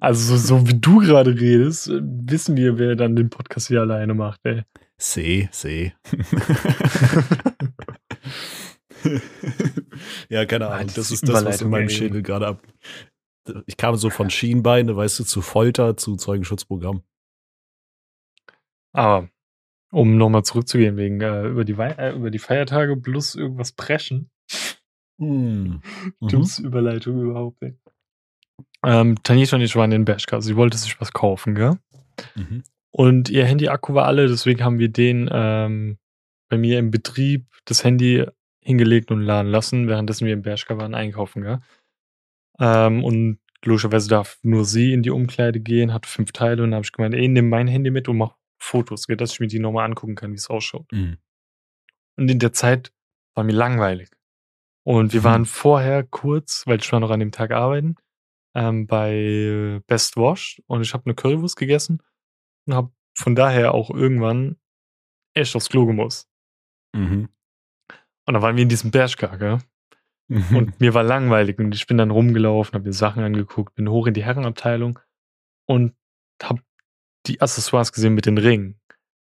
[0.00, 4.12] Also so, so wie du gerade redest, wissen wir, wer dann den Podcast hier alleine
[4.12, 4.62] macht, ey.
[4.98, 5.92] See, see.
[10.28, 10.86] ja, keine Ah, Ahnung.
[10.88, 11.88] das Das ist das, was in meinem.
[11.88, 12.62] Schädel gerade ab.
[13.66, 17.02] Ich kam so von Schienbeine, weißt du, zu Folter, zu Zeugenschutzprogramm.
[18.92, 19.28] Aber
[19.90, 24.30] um nochmal zurückzugehen, wegen äh, über, die Wei äh, über die Feiertage plus irgendwas preschen.
[25.18, 25.82] Hm.
[26.20, 26.28] Mhm.
[26.28, 27.74] Dümmste Überleitung überhaupt, ey.
[28.84, 30.40] Ähm, Tanita und ich waren in Bershka.
[30.40, 31.78] Sie wollte sich was kaufen, gell?
[32.36, 32.62] Mhm.
[32.90, 35.98] Und ihr Handy-Akku war alle, deswegen haben wir den ähm,
[36.48, 38.24] bei mir im Betrieb das Handy
[38.60, 41.60] hingelegt und laden lassen, währenddessen wir in Bershka waren einkaufen, gell?
[42.60, 46.76] Ähm, und logischerweise darf nur sie in die Umkleide gehen, hat fünf Teile und dann
[46.76, 49.46] habe ich gemeint, ey, nimm mein Handy mit und mach Fotos, gell, dass ich mir
[49.46, 50.90] die nochmal angucken kann, wie es ausschaut.
[50.92, 51.18] Mhm.
[52.16, 52.92] Und in der Zeit
[53.36, 54.10] war mir langweilig.
[54.84, 55.24] Und wir Mhm.
[55.24, 57.96] waren vorher kurz, weil ich war noch an dem Tag arbeiten,
[58.56, 62.02] ähm, bei Best Wash und ich habe eine Currywurst gegessen
[62.66, 64.56] und habe von daher auch irgendwann
[65.34, 66.28] echt aufs Klo gemusst.
[66.94, 67.28] Mhm.
[68.26, 69.58] Und dann waren wir in diesem Bershka, gell?
[70.28, 74.06] Und mir war langweilig und ich bin dann rumgelaufen, habe mir Sachen angeguckt, bin hoch
[74.06, 74.98] in die Herrenabteilung
[75.66, 75.94] und
[76.42, 76.60] habe
[77.26, 78.78] die Accessoires gesehen mit den Ringen.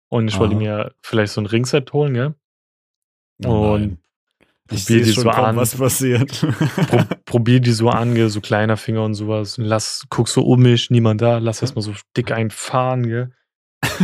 [0.08, 0.62] Und ich wollte Aha.
[0.62, 2.34] mir vielleicht so ein Ringset holen, gell?
[3.44, 3.98] Oh Und
[4.68, 5.56] probier die schon so an.
[5.56, 6.40] was passiert.
[6.88, 8.28] Pro, probier die so an, gell?
[8.28, 9.58] so kleiner Finger und sowas.
[9.58, 13.32] Und lass, guck so um mich, niemand da, lass erstmal so dick einfahren, gell?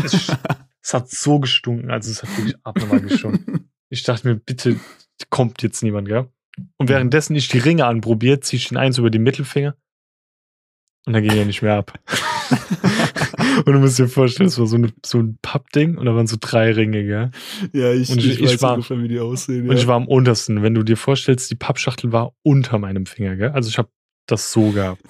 [0.03, 0.33] Es,
[0.83, 3.65] es hat so gestunken, also es hat wirklich abnormal gestunken.
[3.91, 4.79] Ich dachte mir, bitte
[5.31, 6.29] kommt jetzt niemand, gell?
[6.77, 9.77] Und währenddessen ich die Ringe anprobiert, zieh ich den eins über den Mittelfinger.
[11.07, 11.99] Und dann ging er nicht mehr ab.
[13.65, 16.27] und du musst dir vorstellen, es war so, eine, so ein Pappding und da waren
[16.27, 17.31] so drei Ringe, gell?
[17.73, 19.63] ja, ich, Und ich, ich- ich weiß war- ungefähr, wie die aussehen.
[19.69, 19.81] Und ja.
[19.81, 20.63] ich war am untersten.
[20.63, 23.51] Wenn du dir vorstellst, die Pappschachtel war unter meinem Finger, gell?
[23.51, 23.89] Also ich habe
[24.27, 25.03] das so gehabt.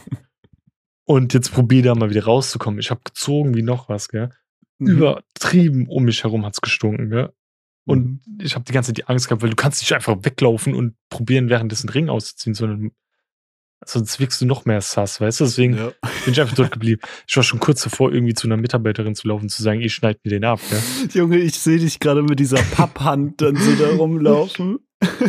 [1.05, 2.79] Und jetzt probier da mal wieder rauszukommen.
[2.79, 4.31] Ich habe gezogen wie noch was, gell?
[4.79, 4.89] Mhm.
[4.89, 7.33] Übertrieben um mich herum hat's gestunken, gell?
[7.89, 8.39] Und Mhm.
[8.43, 10.95] ich habe die ganze Zeit die Angst gehabt, weil du kannst nicht einfach weglaufen und
[11.11, 12.91] probieren, währenddessen Ring auszuziehen, sondern
[13.85, 15.45] sonst wirkst du noch mehr sass, weißt du?
[15.45, 15.93] Deswegen Ja.
[16.25, 17.01] bin ich einfach dort geblieben.
[17.27, 20.19] Ich war schon kurz davor, irgendwie zu einer Mitarbeiterin zu laufen, zu sagen, ich schneid
[20.25, 20.83] mir den ab, gell?
[21.15, 24.81] Junge, ich sehe dich gerade mit dieser Papphand dann so da rumlaufen.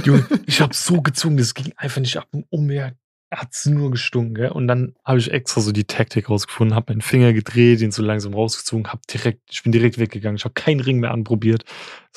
[0.04, 2.95] Junge, ich habe so gezogen, das ging einfach nicht ab und mir
[3.32, 4.52] hat's nur gestunken, gell?
[4.52, 8.02] Und dann habe ich extra so die Taktik rausgefunden, habe meinen Finger gedreht, ihn so
[8.02, 11.63] langsam rausgezogen, hab direkt, ich bin direkt weggegangen, ich habe keinen Ring mehr anprobiert.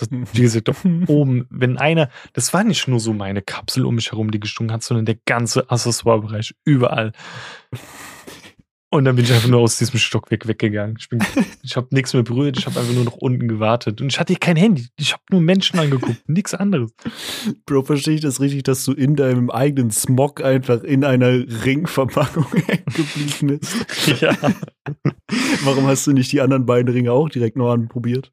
[0.01, 0.70] Hat, wie gesagt,
[1.09, 4.72] oben, wenn einer, das war nicht nur so meine Kapsel um mich herum, die gestunken
[4.72, 7.12] hat, sondern der ganze Accessoirebereich, überall.
[8.92, 10.96] Und dann bin ich einfach nur aus diesem Stockwerk weggegangen.
[10.98, 11.18] Ich, bin-
[11.62, 14.02] ich habe nichts mehr berührt, ich habe einfach nur noch unten gewartet.
[14.02, 14.87] Und ich hatte kein Handy.
[14.98, 16.92] Ich habe nur Menschen angeguckt, nichts anderes.
[17.64, 21.28] Bro, verstehe ich das richtig, dass du in deinem eigenen Smog einfach in einer
[21.64, 22.44] Ringverpackung
[22.94, 24.20] geblieben bist?
[24.20, 24.37] Ja.
[25.64, 28.31] Warum hast du nicht die anderen beiden Ringe auch direkt noch anprobiert?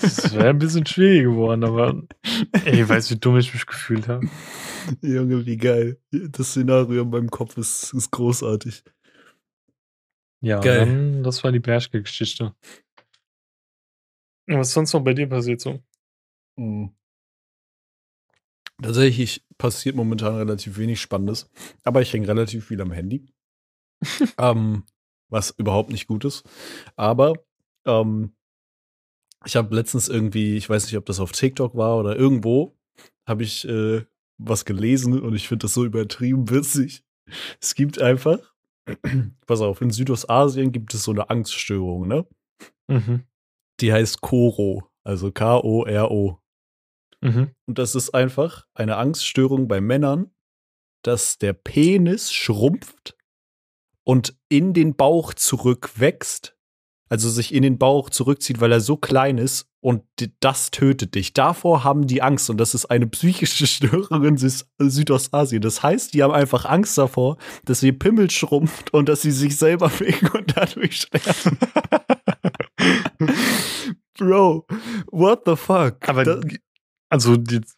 [0.00, 2.02] Das wäre ein bisschen schwierig geworden, aber
[2.64, 4.26] ey, weißt du, wie dumm ich mich gefühlt habe?
[5.02, 5.98] Junge, wie geil.
[6.10, 8.82] Das Szenario in meinem Kopf ist, ist großartig.
[10.44, 10.80] Ja, Geil.
[10.80, 12.54] dann, das war die Bershke-Geschichte.
[14.46, 15.82] Was ist sonst noch bei dir passiert so?
[16.56, 16.94] Mhm.
[18.82, 21.50] Tatsächlich passiert momentan relativ wenig Spannendes,
[21.82, 23.26] aber ich hänge relativ viel am Handy.
[24.38, 24.84] ähm,
[25.30, 26.44] was überhaupt nicht gut ist.
[26.94, 27.32] Aber
[27.86, 28.36] ähm,
[29.46, 32.76] ich habe letztens irgendwie, ich weiß nicht, ob das auf TikTok war oder irgendwo,
[33.26, 34.04] habe ich äh,
[34.36, 37.02] was gelesen und ich finde das so übertrieben witzig.
[37.62, 38.53] Es gibt einfach,
[39.46, 42.26] pass auf, in Südostasien gibt es so eine Angststörung, ne?
[42.88, 43.24] Mhm.
[43.80, 46.38] Die heißt Koro, also K-O-R-O.
[47.20, 47.54] Mhm.
[47.66, 50.30] Und das ist einfach eine Angststörung bei Männern,
[51.02, 53.16] dass der Penis schrumpft
[54.04, 56.53] und in den Bauch zurückwächst.
[57.14, 60.02] Also sich in den Bauch zurückzieht, weil er so klein ist und
[60.40, 61.32] das tötet dich.
[61.32, 65.62] Davor haben die Angst und das ist eine psychische Störung in Süd Südostasien.
[65.62, 69.56] Das heißt, die haben einfach Angst davor, dass ihr Pimmel schrumpft und dass sie sich
[69.56, 71.56] selber ficken und dadurch sterben.
[74.18, 74.66] Bro,
[75.12, 76.08] what the fuck?
[76.08, 76.44] Aber Das-
[77.10, 77.36] also,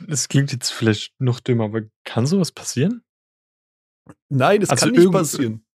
[0.09, 3.03] es klingt jetzt vielleicht noch dümmer, aber kann sowas passieren?
[4.31, 5.67] nein, das also kann nicht passieren.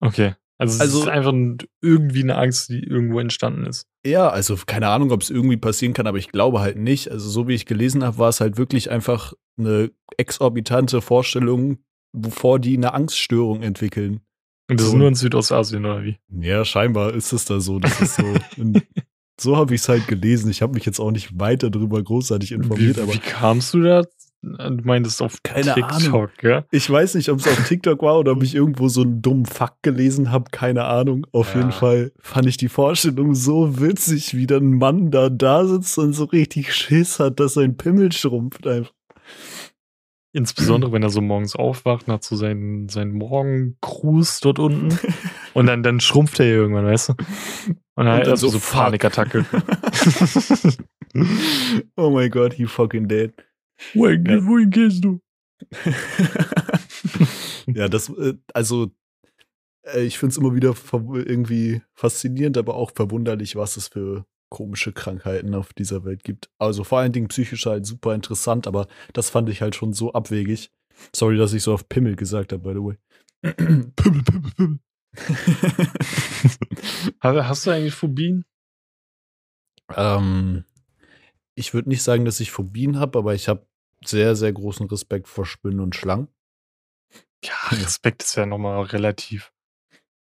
[0.00, 0.34] Okay.
[0.60, 3.86] Also, es Also- ist einfach ein- irgendwie eine Angst, die irgendwo entstanden ist.
[4.06, 7.10] Ja, also keine Ahnung, ob es irgendwie passieren kann, aber ich glaube halt nicht.
[7.10, 11.78] Also so wie ich gelesen habe, war es halt wirklich einfach eine exorbitante Vorstellung,
[12.12, 14.20] wovor die eine Angststörung entwickeln.
[14.70, 14.92] Und das So.
[14.92, 16.16] ist nur in Südostasien, oder wie?
[16.40, 17.78] Ja, scheinbar ist es da so.
[17.78, 18.24] Das ist so.
[19.40, 20.50] So habe ich es halt gelesen.
[20.50, 23.80] Ich habe mich jetzt auch nicht weiter darüber großartig informiert, wie, aber wie kamst du
[23.80, 24.04] da?
[24.42, 26.28] Du meintest auf Keine TikTok, Ahnung.
[26.38, 26.64] gell?
[26.70, 29.44] ich weiß nicht, ob es auf TikTok war oder ob ich irgendwo so einen dummen
[29.44, 30.50] Fakt gelesen habe.
[30.50, 31.26] Keine Ahnung.
[31.32, 31.60] Auf Ja.
[31.60, 35.98] jeden Fall fand ich die Vorstellung so witzig, wie dann ein Mann da da sitzt
[35.98, 38.94] und so richtig Schiss hat, dass sein Pimmel schrumpft einfach.
[40.32, 44.96] Insbesondere, wenn er so morgens aufwacht und hat so seinen, seinen Morgengruß dort unten.
[45.54, 47.12] Und dann, dann schrumpft er irgendwann, weißt du?
[47.96, 48.60] Und dann, Und hat dann er so, so.
[48.60, 49.44] Panikattacke.
[51.96, 53.32] oh my god, he fucking dead.
[53.94, 54.44] Wohin, Ja.
[54.46, 55.20] wohin gehst du?
[57.66, 58.90] ja, das, äh, also,
[59.82, 64.92] äh, ich finde es immer wieder irgendwie faszinierend, aber auch verwunderlich, was es für komische
[64.92, 66.50] Krankheiten auf dieser Welt gibt.
[66.58, 70.12] Also vor allen Dingen psychisch halt super interessant, aber das fand ich halt schon so
[70.12, 70.70] abwegig.
[71.14, 72.96] Sorry, dass ich so auf Pimmel gesagt habe, by the way.
[73.96, 74.78] Pimmel, Pimmel, Pimmel.
[77.20, 78.44] Hast, hast du eigentlich Phobien?
[79.96, 80.64] ähm,
[81.56, 83.66] ich würde nicht sagen, dass ich Phobien habe, aber ich habe
[84.04, 86.28] sehr, sehr großen Respekt vor Spinnen und Schlangen.
[87.44, 89.52] Ja, Respekt ist ja nochmal relativ.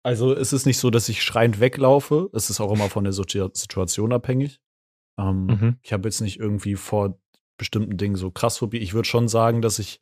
[0.04, 2.30] Also es ist nicht so, dass ich schreiend weglaufe.
[2.34, 4.60] Es ist auch immer von der Situ- Situation abhängig.
[5.20, 5.78] Ähm, Mhm.
[5.82, 7.20] Ich habe jetzt nicht irgendwie vor
[7.58, 8.78] bestimmten Dingen so krass Phobie.
[8.78, 10.00] Ich würde schon sagen, dass ich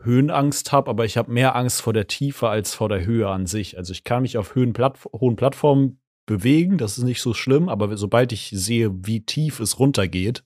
[0.00, 3.46] Höhenangst habe, aber ich habe mehr Angst vor der Tiefe als vor der Höhe an
[3.46, 3.76] sich.
[3.78, 7.68] Also ich kann mich auf Höhen Plattf hohen Plattformen bewegen, das ist nicht so schlimm,
[7.68, 10.44] aber sobald ich sehe, wie tief es runtergeht,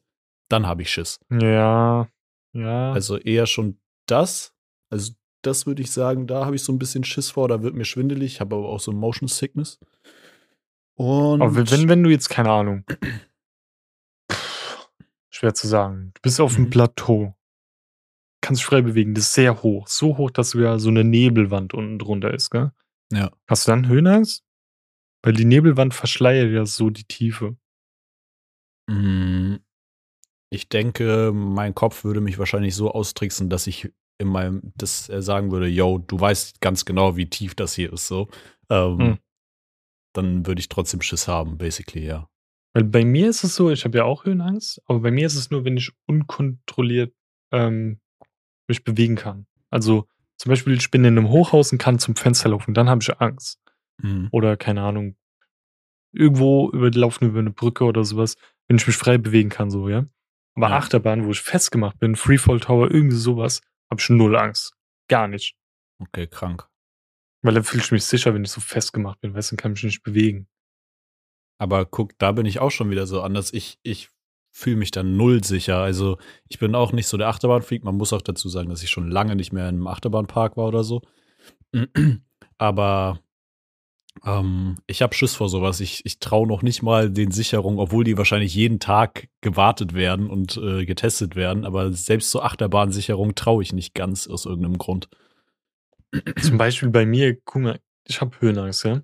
[0.49, 1.18] dann habe ich Schiss.
[1.31, 2.09] Ja,
[2.53, 2.93] ja.
[2.93, 4.55] Also eher schon das.
[4.91, 5.12] Also
[5.43, 7.85] das würde ich sagen, da habe ich so ein bisschen Schiss vor, da wird mir
[7.85, 9.81] schwindelig, habe aber auch so Motion Sickness.
[10.95, 12.85] Und aber wenn, wenn du jetzt, keine Ahnung,
[14.31, 14.88] pff,
[15.31, 16.71] schwer zu sagen, du bist auf dem Mhm.
[16.71, 17.35] Plateau,
[18.41, 21.75] kannst dich frei bewegen, das ist sehr hoch, so hoch, dass sogar so eine Nebelwand
[21.75, 22.73] unten drunter ist, gell?
[23.12, 23.31] Ja.
[23.47, 24.45] Hast du dann Höhenangst?
[25.25, 27.57] Weil die Nebelwand verschleiert ja so die Tiefe.
[28.88, 29.57] Mm,
[30.53, 35.51] Ich denke, mein Kopf würde mich wahrscheinlich so austricksen, dass ich in meinem, das sagen
[35.51, 38.29] würde, yo, du weißt ganz genau, wie tief das hier ist, so.
[38.69, 39.19] Ähm, Hm.
[40.15, 42.29] Dann würde ich trotzdem Schiss haben, basically, ja.
[42.75, 45.37] Weil bei mir ist es so, ich habe ja auch Höhenangst, aber bei mir ist
[45.37, 47.15] es nur, wenn ich unkontrolliert
[47.51, 48.01] ähm,
[48.69, 49.47] mich bewegen kann.
[49.71, 53.01] Also zum Beispiel, ich bin in einem Hochhaus und kann zum Fenster laufen, dann habe
[53.03, 53.59] ich Angst.
[54.03, 54.29] Mhm.
[54.33, 55.17] Oder keine Ahnung,
[56.12, 58.37] irgendwo über, laufen über eine Brücke oder sowas,
[58.69, 60.05] wenn ich mich frei bewegen kann, so, ja.
[60.55, 60.77] Aber Ja.
[60.77, 63.61] Achterbahn, wo ich festgemacht bin, Freefall Tower, irgendwie sowas,
[63.91, 64.75] habe ich null Angst.
[65.09, 65.55] Gar nicht.
[65.99, 66.69] Okay, krank.
[67.43, 69.73] Weil dann fühle ich mich sicher, wenn ich so festgemacht bin, weißt du, dann kann
[69.73, 70.47] ich mich nicht bewegen.
[71.59, 73.53] Aber guck, da bin ich auch schon wieder so anders.
[73.53, 74.11] Ich, ich
[74.53, 75.79] fühle mich dann null sicher.
[75.79, 77.85] Also ich bin auch nicht so der Achterbahnfreak.
[77.85, 80.67] Man muss auch dazu sagen, dass ich schon lange nicht mehr in einem Achterbahnpark war
[80.67, 81.03] oder so.
[82.59, 83.21] Aber
[84.25, 85.81] ähm, ich habe Schiss vor sowas.
[85.81, 90.29] Ich, ich traue noch nicht mal den Sicherungen, obwohl die wahrscheinlich jeden Tag gewartet werden
[90.31, 91.64] und äh, getestet werden.
[91.64, 95.09] Aber selbst so Achterbahnsicherung traue ich nicht ganz aus irgendeinem Grund.
[96.40, 99.03] Zum Beispiel bei mir, guck mal, ich habe Höhenangst, ja.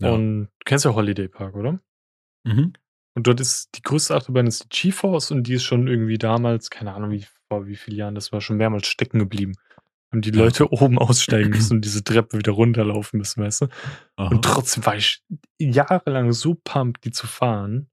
[0.00, 0.10] Ja.
[0.10, 1.80] Und du kennst ja Holiday Park, oder?
[2.44, 2.72] Mhm.
[3.14, 6.70] Und dort ist die größte Achterbahn ist die GeForce und die ist schon irgendwie damals,
[6.70, 9.54] keine Ahnung, wie, vor wie vielen Jahren, das war schon mehrmals stecken geblieben.
[10.12, 10.36] Haben die Ja.
[10.44, 13.66] Leute oben aussteigen müssen und diese Treppe wieder runterlaufen müssen, weißt du?
[14.16, 14.28] Aha.
[14.28, 15.22] Und trotzdem war ich
[15.58, 17.88] jahrelang so pumped, die zu fahren.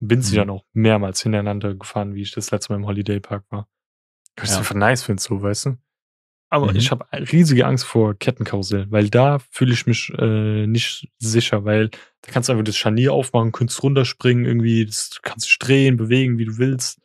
[0.00, 0.38] Bin sie Mhm.
[0.38, 3.68] dann auch mehrmals hintereinander gefahren, wie ich das letzte Mal im Holiday Park war.
[4.42, 4.58] Ich Ja.
[4.58, 5.76] einfach nice finde, so, weißt du?
[6.52, 6.76] Aber Mhm.
[6.78, 11.90] ich habe riesige Angst vor Kettenkarussell, weil da fühle ich mich äh, nicht sicher, weil
[12.22, 15.96] da kannst du einfach das Scharnier aufmachen, kannst runterspringen, irgendwie, das du kannst dich drehen,
[15.96, 16.98] bewegen, wie du willst.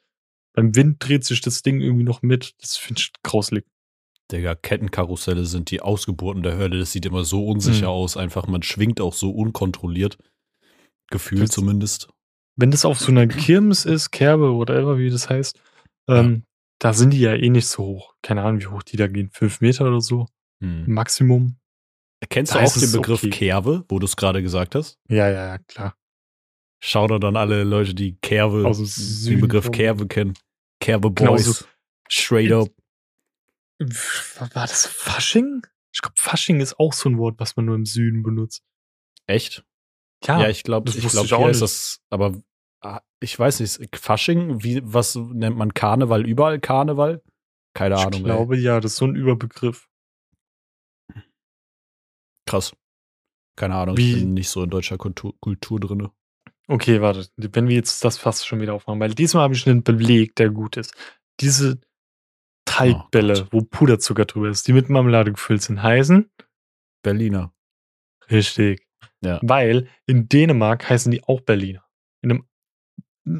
[0.53, 2.55] Beim Wind dreht sich das Ding irgendwie noch mit.
[2.61, 3.65] Das finde ich grauslig.
[4.31, 6.79] Digga, Kettenkarusselle sind die Ausgeburten der Hölle.
[6.79, 7.91] Das sieht immer so unsicher Mhm.
[7.93, 8.17] aus.
[8.17, 10.17] Einfach, man schwingt auch so unkontrolliert.
[11.11, 12.09] Gefühlt zumindest.
[12.55, 15.59] Wenn das auf so einer Kirmes ist, Kerbe, whatever, wie das heißt,
[16.09, 16.43] ähm,
[16.79, 18.15] da sind die ja eh nicht so hoch.
[18.21, 19.29] Keine Ahnung, wie hoch die da gehen.
[19.31, 20.27] Fünf Meter oder so.
[20.63, 20.85] Hm.
[20.91, 21.57] Maximum.
[22.29, 23.29] Kennst Da du auch den Begriff okay.
[23.29, 24.97] Kerve, wo du es gerade gesagt hast?
[25.09, 25.95] Ja, ja, ja, klar.
[26.83, 28.63] Schau da dann alle Leute, die dem
[29.25, 29.71] den Begriff.
[29.71, 30.33] Kerve kennen.
[30.79, 31.51] Kerve Genauso.
[31.51, 31.67] Boys.
[32.09, 32.69] Straight up.
[33.79, 35.65] War das Fasching?
[35.93, 38.63] Ich glaube, Fasching ist auch so ein Wort, was man nur im Süden benutzt.
[39.27, 39.65] Echt?
[40.25, 42.41] Ja, Ja, ich glaube, das ich glaube, ich auch hier ist das, aber
[42.81, 46.25] ah, ich weiß nicht, Fasching, wie, was nennt man Karneval?
[46.25, 47.21] Überall Karneval?
[47.73, 48.19] Keine ich Ahnung.
[48.21, 48.23] ey.
[48.25, 49.87] glaube, ja, das ist so ein Überbegriff.
[52.47, 52.75] Krass.
[53.57, 56.09] Keine Ahnung, Wie- ich bin nicht so in deutscher Kultur, Kultur drin.
[56.67, 57.27] Okay, warte.
[57.37, 60.49] Wenn wir jetzt das fast schon wieder aufmachen, weil diesmal habe ich einen Beleg, der
[60.49, 60.93] gut ist.
[61.39, 61.79] Diese
[62.77, 66.29] Teigբälle, Oh wo Puderzucker drüber ist, die mit Marmelade gefüllt sind, heißen
[67.03, 67.51] Berliner.
[68.31, 68.81] richtig.
[69.21, 69.39] Ja.
[69.41, 71.83] Weil in Dänemark heißen die auch Berliner.
[72.21, 72.43] In einem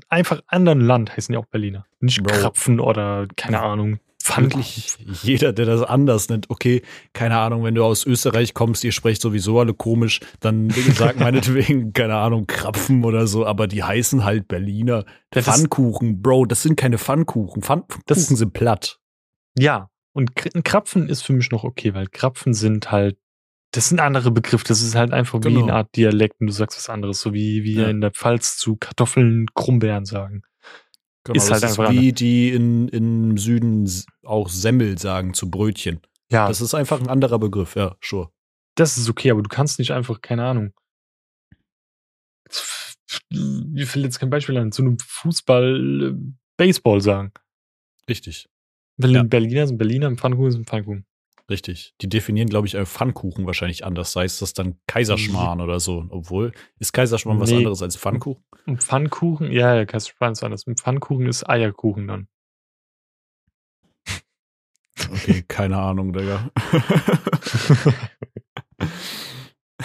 [0.10, 1.86] einfach anderen Land heißen die auch Berliner.
[2.00, 2.34] Nicht Bro.
[2.34, 4.00] Krapfen oder keine Ahnung.
[4.38, 6.82] Wirklich jeder, der das anders nennt, okay,
[7.14, 11.94] keine Ahnung, wenn du aus Österreich kommst, ihr sprecht sowieso alle komisch, dann sag meinetwegen,
[11.94, 15.06] keine Ahnung, Krapfen oder so, aber die heißen halt Berliner.
[15.36, 17.62] Ja, Pfannkuchen, Bro, das sind keine Pfannkuchen.
[17.62, 19.00] Pfannkuchen Das- sind platt.
[19.58, 23.18] Ja, und ein Krapfen ist für mich noch okay, weil Krapfen sind halt,
[23.72, 25.64] das sind andere Begriffe, das ist halt einfach wie Genau.
[25.64, 27.90] eine Art Dialekt und du sagst was anderes, so wie wir Ja.
[27.90, 30.44] in der Pfalz zu Kartoffeln Krummbeeren sagen.
[31.26, 33.90] Genau, Ist halt das einfach ist wie die in, im Süden
[34.24, 36.02] auch Semmel sagen zu Brötchen.
[36.32, 38.32] Ja, Das ist einfach ein anderer Begriff, ja, sure.
[38.76, 40.74] das ist okay, aber du kannst nicht einfach, keine Ahnung.
[43.32, 47.32] Mir fällt jetzt kein Beispiel an, zu einem Fußball äh, Baseball sagen.
[48.10, 48.48] Richtig,
[48.98, 49.20] Weil Ja.
[49.22, 51.06] ein Berliner sind Berliner, ein Pfannkuchen ist ein Pfannkuchen.
[51.50, 51.94] richtig.
[52.02, 54.12] Die definieren, glaube ich, äh, Pfannkuchen wahrscheinlich anders.
[54.14, 56.06] Sei es das dann Kaiserschmarrn oder so.
[56.10, 57.58] Obwohl, ist Kaiserschmarrn was Nee.
[57.58, 58.44] anderes als Pfannkuchen?
[58.66, 60.52] Und Pfannkuchen, ja, ja, du spannend sein.
[60.54, 62.28] Ein Pfannkuchen ist Eierkuchen dann.
[65.12, 66.50] Okay, keine Ahnung, Digga.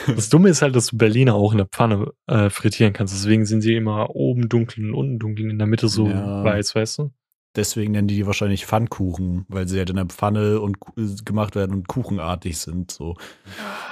[0.07, 3.13] Das Dumme ist halt, dass du Berliner auch in der Pfanne äh, frittieren kannst.
[3.13, 6.45] Deswegen sind sie immer oben dunkel und unten dunkel, in der Mitte so Ja.
[6.45, 7.11] weiß, weißt du?
[7.57, 11.55] Deswegen nennen die die wahrscheinlich Pfannkuchen, weil sie halt in der Pfanne und äh, gemacht
[11.55, 12.91] werden und kuchenartig sind.
[12.91, 13.17] So.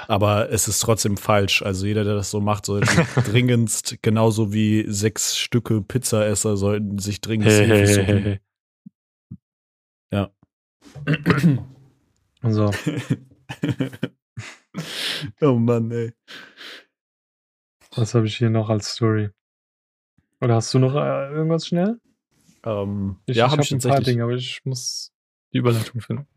[0.07, 1.61] Aber es ist trotzdem falsch.
[1.61, 2.87] Also jeder, der das so macht, sollte
[3.25, 8.39] dringendst, genauso wie sechs Stücke Pizzaesser, sollten sich dringend Hey, hey, hey, hey, hey.
[10.11, 10.31] Ja.
[12.41, 12.71] So,
[15.41, 16.13] oh Mann, ey.
[17.97, 19.31] was habe ich hier noch als Story?
[20.39, 21.99] Oder hast du noch äh, irgendwas schnell?
[22.65, 24.01] Ähm, Ich, ja, ich habe ich ein paar.
[24.01, 25.11] Dinge, aber ich muss
[25.53, 26.27] die Überleitung finden.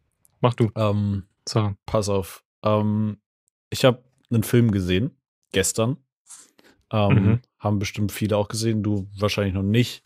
[0.40, 1.76] Mach du, Ähm, Sarah.
[1.86, 2.44] pass auf.
[2.64, 3.18] Ähm,
[3.70, 5.16] ich habe einen Film gesehen,
[5.52, 5.96] gestern.
[6.90, 7.40] Ähm, Mhm.
[7.58, 10.02] Haben bestimmt viele auch gesehen, du wahrscheinlich noch nicht.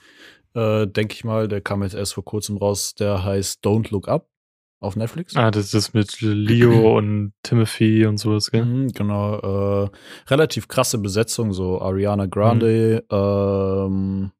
[0.54, 2.94] Äh, Denke ich mal, der kam jetzt erst vor kurzem raus.
[2.94, 4.28] Der heißt Don't Look Up
[4.80, 5.34] auf Netflix.
[5.36, 8.64] Ah, das ist mit Leo und Timothy und sowas, gell?
[8.64, 9.84] Mhm, genau.
[9.86, 9.90] Äh,
[10.28, 14.32] relativ krasse Besetzung, so Ariana Grande, ähm,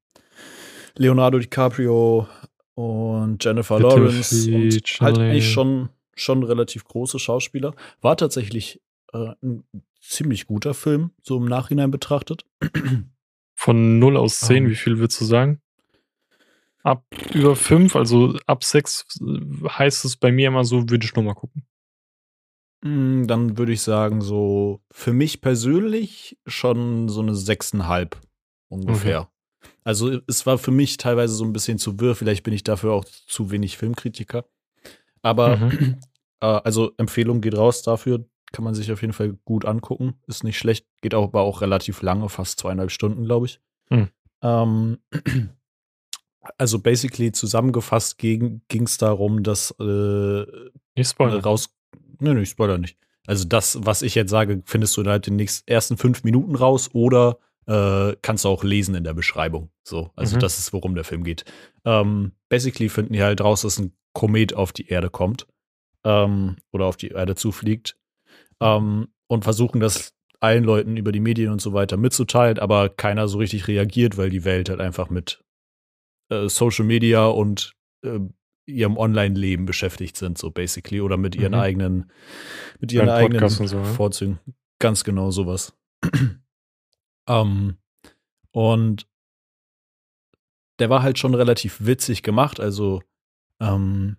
[0.97, 2.27] Leonardo DiCaprio
[2.75, 7.75] und Jennifer Der Lawrence und halt eigentlich schon, schon relativ große Schauspieler.
[8.01, 8.81] War tatsächlich
[9.13, 9.65] äh, ein
[10.01, 12.45] ziemlich guter Film, so im Nachhinein betrachtet.
[13.55, 14.71] Von 0 aus 10, Ähm.
[14.71, 15.61] wie viel würdest du sagen?
[16.83, 19.19] Ab über 5, also ab 6
[19.69, 21.67] heißt es bei mir immer so, würde ich nochmal gucken.
[22.83, 28.13] Mm, Dann würde ich sagen, so für mich persönlich schon so eine 6,5
[28.69, 29.29] ungefähr.
[29.87, 32.92] Also es war für mich teilweise so ein bisschen zu wirr, vielleicht bin ich dafür
[32.92, 34.44] auch zu wenig Filmkritiker.
[35.22, 35.99] Aber Mhm.
[36.40, 40.14] äh, also Empfehlung geht raus dafür, kann man sich auf jeden Fall gut angucken.
[40.27, 43.61] Ist nicht schlecht, geht auch, aber auch relativ lange, fast zweieinhalb Stunden, glaube ich.
[43.90, 44.09] Hm.
[44.42, 44.99] Ähm,
[46.59, 50.46] also basically zusammengefasst ging es darum, dass äh,
[50.96, 51.40] Nicht spoilern.
[51.40, 51.70] raus.
[52.18, 52.99] Nö, nö, ich spoiler nicht.
[53.27, 56.90] Also das, was ich jetzt sage, findest du innerhalb den nächsten ersten fünf Minuten raus
[56.92, 59.70] oder äh, kannst du auch lesen in der Beschreibung.
[59.83, 60.40] So, also Mhm.
[60.40, 61.44] das ist, worum der Film geht.
[61.85, 65.46] Ähm, basically finden die halt raus, dass ein Komet auf die Erde kommt
[66.05, 67.96] ähm, oder auf die Erde zufliegt
[68.61, 73.26] ähm, und versuchen das allen Leuten über die Medien und so weiter mitzuteilen, aber keiner
[73.26, 75.42] so richtig reagiert, weil die Welt halt einfach mit
[76.31, 77.72] äh, Social Media und
[78.05, 78.20] äh,
[78.68, 81.61] ihrem Online-Leben beschäftigt sind, so basically, oder mit ihren Mhm.
[81.61, 82.12] eigenen,
[82.81, 83.85] mit ihren Beim eigenen so, ja.
[83.85, 84.38] Vorzügen.
[84.79, 85.72] Ganz genau sowas.
[87.27, 87.79] Ähm,
[88.53, 89.07] und
[90.79, 93.03] der war halt schon relativ witzig gemacht, also
[93.61, 94.17] ähm,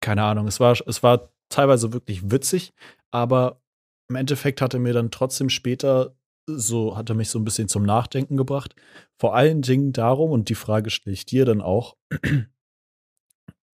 [0.00, 2.72] keine Ahnung, es war, es war teilweise wirklich witzig,
[3.10, 3.60] aber
[4.08, 7.68] im Endeffekt hat er mir dann trotzdem später so, hat er mich so ein bisschen
[7.68, 8.74] zum Nachdenken gebracht.
[9.16, 11.96] Vor allen Dingen darum, und die Frage stelle ich dir dann auch,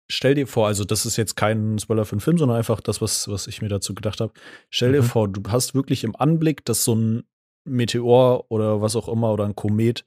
[0.10, 3.02] stell dir vor, also das ist jetzt kein Spoiler für den Film, sondern einfach das,
[3.02, 4.34] was, was ich mir dazu gedacht habe.
[4.70, 5.08] Stell dir Mhm.
[5.08, 7.24] vor, du hast wirklich im Anblick, dass so ein
[7.66, 10.06] Meteor oder was auch immer oder ein Komet,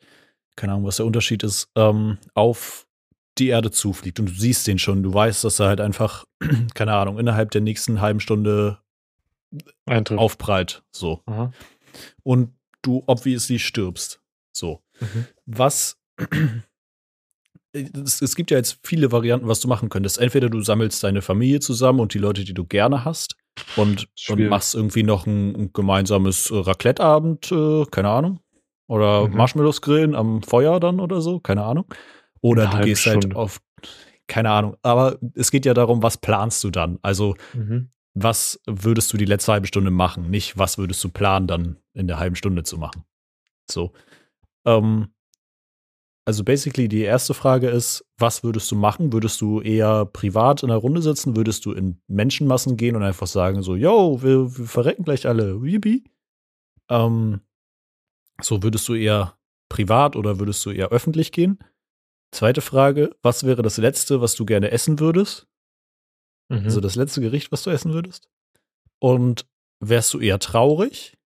[0.56, 2.86] keine Ahnung, was der Unterschied ist, ähm, auf
[3.38, 6.24] die Erde zufliegt und du siehst den schon, du weißt, dass er halt einfach,
[6.74, 8.78] keine Ahnung, innerhalb der nächsten halben Stunde
[9.86, 10.18] Eintritt.
[10.18, 11.22] aufprallt, so.
[11.26, 11.52] Aha.
[12.22, 14.20] Und du obviously stirbst,
[14.52, 14.82] so.
[15.00, 15.26] Mhm.
[15.46, 16.00] Was
[17.72, 20.18] es, es gibt ja jetzt viele Varianten, was du machen könntest.
[20.18, 23.36] Entweder du sammelst deine Familie zusammen und die Leute, die du gerne hast,
[23.74, 28.40] und, und machst irgendwie noch ein, ein gemeinsames äh, Raclette-Abend, äh, keine Ahnung.
[28.86, 29.36] Oder Mhm.
[29.36, 31.84] Marshmallows grillen am Feuer dann oder so, keine Ahnung.
[32.40, 33.36] Oder du gehst halt Stunde.
[33.36, 33.60] auf,
[34.26, 34.76] keine Ahnung.
[34.82, 36.98] Aber es geht ja darum, was planst du dann?
[37.02, 37.90] Also, Mhm.
[38.14, 40.30] was würdest du die letzte halbe Stunde machen?
[40.30, 43.04] Nicht, was würdest du planen, dann in der halben Stunde zu machen?
[43.70, 43.92] So.
[44.64, 45.08] Ähm,
[46.28, 49.14] also basically die erste Frage ist, was würdest du machen?
[49.14, 51.36] Würdest du eher privat in der Runde sitzen?
[51.36, 55.58] Würdest du in Menschenmassen gehen und einfach sagen so, yo, wir, wir verrecken gleich alle,
[55.64, 56.04] yippie?
[56.90, 57.40] Ähm,
[58.42, 59.38] so würdest du eher
[59.70, 61.60] privat oder würdest du eher öffentlich gehen?
[62.30, 65.48] Zweite Frage, was wäre das Letzte, was du gerne essen würdest?
[66.50, 66.64] Mhm.
[66.64, 68.28] Also das letzte Gericht, was du essen würdest?
[68.98, 69.46] Und
[69.80, 71.16] wärst du eher traurig?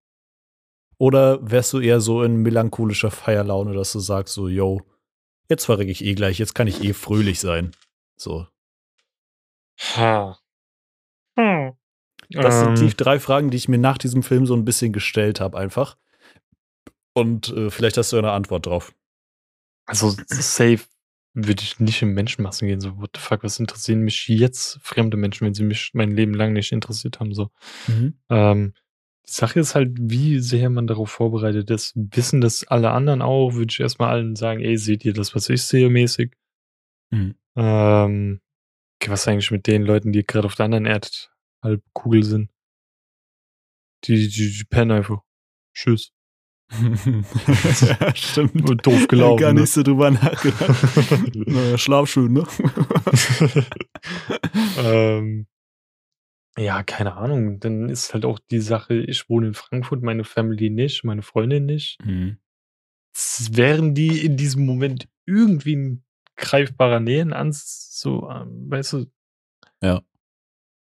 [0.96, 4.80] Oder wärst du eher so in melancholischer Feierlaune, dass du sagst so, yo,
[5.52, 7.72] jetzt verrecke ich eh gleich, jetzt kann ich eh fröhlich sein.
[8.16, 8.46] So.
[9.96, 10.38] Ha.
[11.38, 11.72] Hm.
[12.30, 14.92] Das Ähm, sind die drei Fragen, die ich mir nach diesem Film so ein bisschen
[14.92, 15.96] gestellt habe, einfach.
[17.14, 18.94] Und äh, vielleicht hast du eine Antwort drauf.
[19.86, 20.80] Also safe
[21.34, 22.80] würde ich nicht in Menschenmassen gehen.
[22.80, 26.34] So, what the fuck, was interessieren mich jetzt fremde Menschen, wenn sie mich mein Leben
[26.34, 27.34] lang nicht interessiert haben?
[27.34, 27.50] So.
[28.30, 28.74] Ähm,
[29.26, 31.92] die Sache ist halt, wie sehr man darauf vorbereitet ist.
[31.94, 35.48] Wissen das alle anderen auch, würde ich erstmal allen sagen, ey, seht ihr das, was
[35.48, 36.34] ich sehe, mäßig?
[37.10, 37.34] Mhm.
[37.56, 38.40] Ähm,
[39.06, 42.50] was eigentlich mit den Leuten, die gerade auf der anderen Erdhalbkugel sind?
[44.04, 45.22] Die, die, die pennen einfach.
[45.74, 46.12] Tschüss.
[47.82, 48.54] ja, stimmt.
[48.54, 49.40] Nur doof gelaufen.
[49.40, 49.60] Gar ne?
[49.60, 51.34] nicht so drüber nachgedacht.
[51.34, 52.46] naja, schlaf schön, ne?
[54.78, 55.46] ähm,
[56.58, 57.60] ja, keine Ahnung.
[57.60, 61.66] Dann ist halt auch die Sache, ich wohne in Frankfurt, meine Family nicht, meine Freundin
[61.66, 61.98] nicht.
[62.04, 62.38] Mhm.
[63.14, 66.04] S- Wären die in diesem Moment irgendwie in
[66.36, 69.06] greifbarer Nähe an so, ähm, weißt du?
[69.82, 70.02] Ja.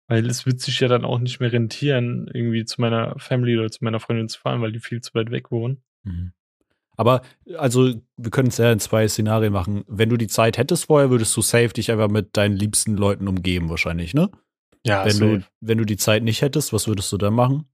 [0.08, 3.70] Weil es wird sich ja dann auch nicht mehr rentieren, irgendwie zu meiner Family oder
[3.70, 5.84] zu meiner Freundin zu fahren, weil die viel zu weit weg wohnen.
[6.04, 6.34] Mhm.
[6.96, 7.22] Aber,
[7.58, 9.84] also, wir können es ja in zwei Szenarien machen.
[9.88, 13.28] Wenn du die Zeit hättest vorher, würdest du safe dich einfach mit deinen liebsten Leuten
[13.28, 14.32] umgeben, wahrscheinlich, ne?
[14.86, 17.66] Ja, wenn, du, wenn du die Zeit nicht hättest, was würdest du dann machen?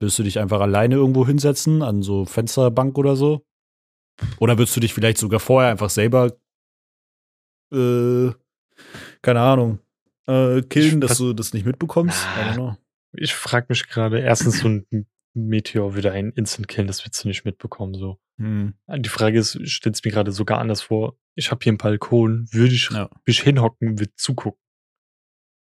[0.00, 3.44] Würdest du dich einfach alleine irgendwo hinsetzen, an so Fensterbank oder so?
[4.38, 6.36] Oder würdest du dich vielleicht sogar vorher einfach selber,
[7.72, 8.30] äh,
[9.22, 9.78] keine Ahnung,
[10.26, 12.24] äh, killen, dass du das nicht mitbekommst?
[12.26, 12.76] Ah.
[13.14, 14.86] ich frage mich gerade, erstens so ein
[15.34, 18.18] Meteor würde einen instant killen, das willst du nicht mitbekommen, so.
[18.38, 18.74] Hm.
[18.98, 21.16] Die Frage ist, ich stell's mir gerade sogar anders vor.
[21.34, 23.08] Ich habe hier einen Balkon, würde ich Ja.
[23.26, 24.60] mich hinhocken, würde zugucken?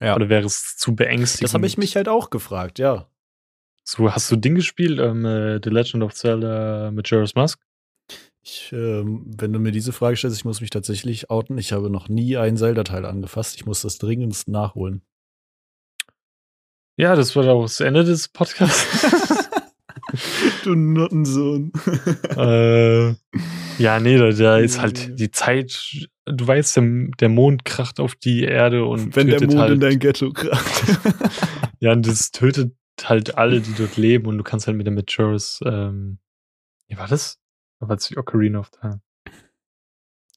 [0.01, 0.15] Ja.
[0.15, 1.45] Oder wäre es zu beängstigend?
[1.45, 3.09] Das habe ich mich halt auch gefragt, ja.
[3.85, 7.61] So, hast du Ding gespielt, ähm, äh, The Legend of Zelda Majora's Mask?
[8.43, 11.59] Ich, ähm, wenn du mir diese Frage stellst, ich muss mich tatsächlich outen.
[11.59, 13.57] Ich habe noch nie einen Zelda-Teil angefasst.
[13.57, 15.03] Ich muss das dringendst nachholen.
[16.97, 19.51] Ja, das war doch das Ende des Podcasts.
[20.65, 21.73] du Nottensohn.
[22.37, 23.09] äh,
[23.79, 26.85] ja, nee, da, da ist halt die Zeit, du weißt, der,
[27.21, 30.83] der Mond kracht auf die Erde und Wenn der Mond halt, in dein Ghetto kracht.
[31.79, 32.75] Ja, und das tötet
[33.05, 36.19] halt alle, die dort leben und du kannst halt mit der Majora's, ähm,
[36.89, 37.39] wie war das?
[37.81, 39.03] War das die Ocarina of Time?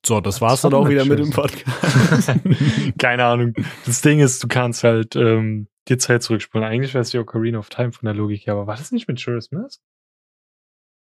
[0.06, 2.34] so, das Das war's dann auch wieder mit dem Podcast.
[2.98, 3.54] Keine Ahnung.
[3.86, 6.68] Das Ding ist, du kannst halt ähm, die Zeit zurückspulen.
[6.68, 9.08] Eigentlich wäre es die Ocarina of Time von der Logik her, aber war das nicht
[9.08, 9.82] mit Majora's Mask?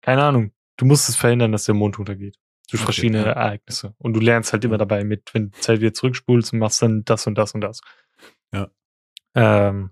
[0.03, 0.53] Keine Ahnung.
[0.77, 2.37] Du musst es verhindern, dass der Mond untergeht.
[2.71, 3.33] Durch Okay, verschiedene ja.
[3.33, 3.95] Ereignisse.
[3.99, 7.05] Und du lernst halt immer dabei mit, wenn du Zeit wieder zurückspulst und machst dann
[7.05, 7.81] das und das und das.
[8.53, 8.71] Ja.
[9.35, 9.91] Ähm,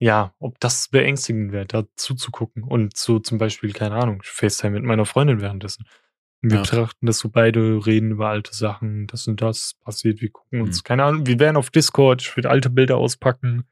[0.00, 2.62] ja, ob das beängstigend wäre, da zuzugucken.
[2.62, 5.86] Und so zum Beispiel, keine Ahnung, FaceTime mit meiner Freundin währenddessen.
[6.42, 6.60] Wir Ja.
[6.62, 10.80] betrachten das so beide, reden über alte Sachen, das und das passiert, wir gucken uns,
[10.80, 10.84] Mhm.
[10.84, 13.64] keine Ahnung, wir wären auf Discord, ich würde alte Bilder auspacken.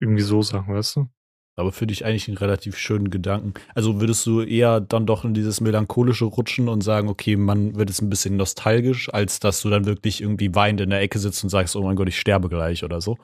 [0.00, 1.08] Irgendwie so Sachen, weißt du?
[1.56, 3.54] Aber für dich eigentlich einen relativ schönen Gedanken.
[3.74, 7.88] Also würdest du eher dann doch in dieses melancholische rutschen und sagen, okay, man wird
[7.88, 11.42] jetzt ein bisschen nostalgisch, als dass du dann wirklich irgendwie weinend in der Ecke sitzt
[11.42, 13.16] und sagst, oh mein Gott, ich sterbe gleich oder so.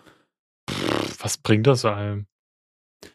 [1.21, 2.27] Was bringt das einem?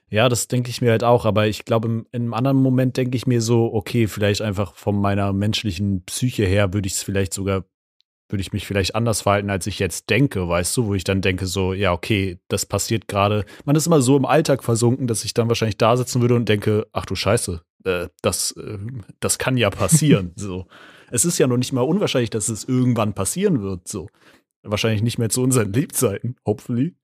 [0.09, 2.95] Ja, das denke ich mir halt auch, aber ich glaube, im, in einem anderen Moment
[2.95, 7.03] denke ich mir so, okay, vielleicht einfach von meiner menschlichen Psyche her würde ich es
[7.03, 7.65] vielleicht sogar,
[8.29, 11.21] würde ich mich vielleicht anders verhalten, als ich jetzt denke, weißt du, wo ich dann
[11.21, 13.45] denke, so, ja, okay, das passiert gerade.
[13.65, 16.49] Man ist immer so im Alltag versunken, dass ich dann wahrscheinlich da sitzen würde und
[16.49, 18.77] denke, ach du Scheiße, äh, das, äh,
[19.19, 20.33] das kann ja passieren.
[20.35, 20.67] so.
[21.09, 23.87] Es ist ja noch nicht mal unwahrscheinlich, dass es irgendwann passieren wird.
[23.87, 24.09] So.
[24.63, 26.95] Wahrscheinlich nicht mehr zu unseren Lebzeiten, hopefully.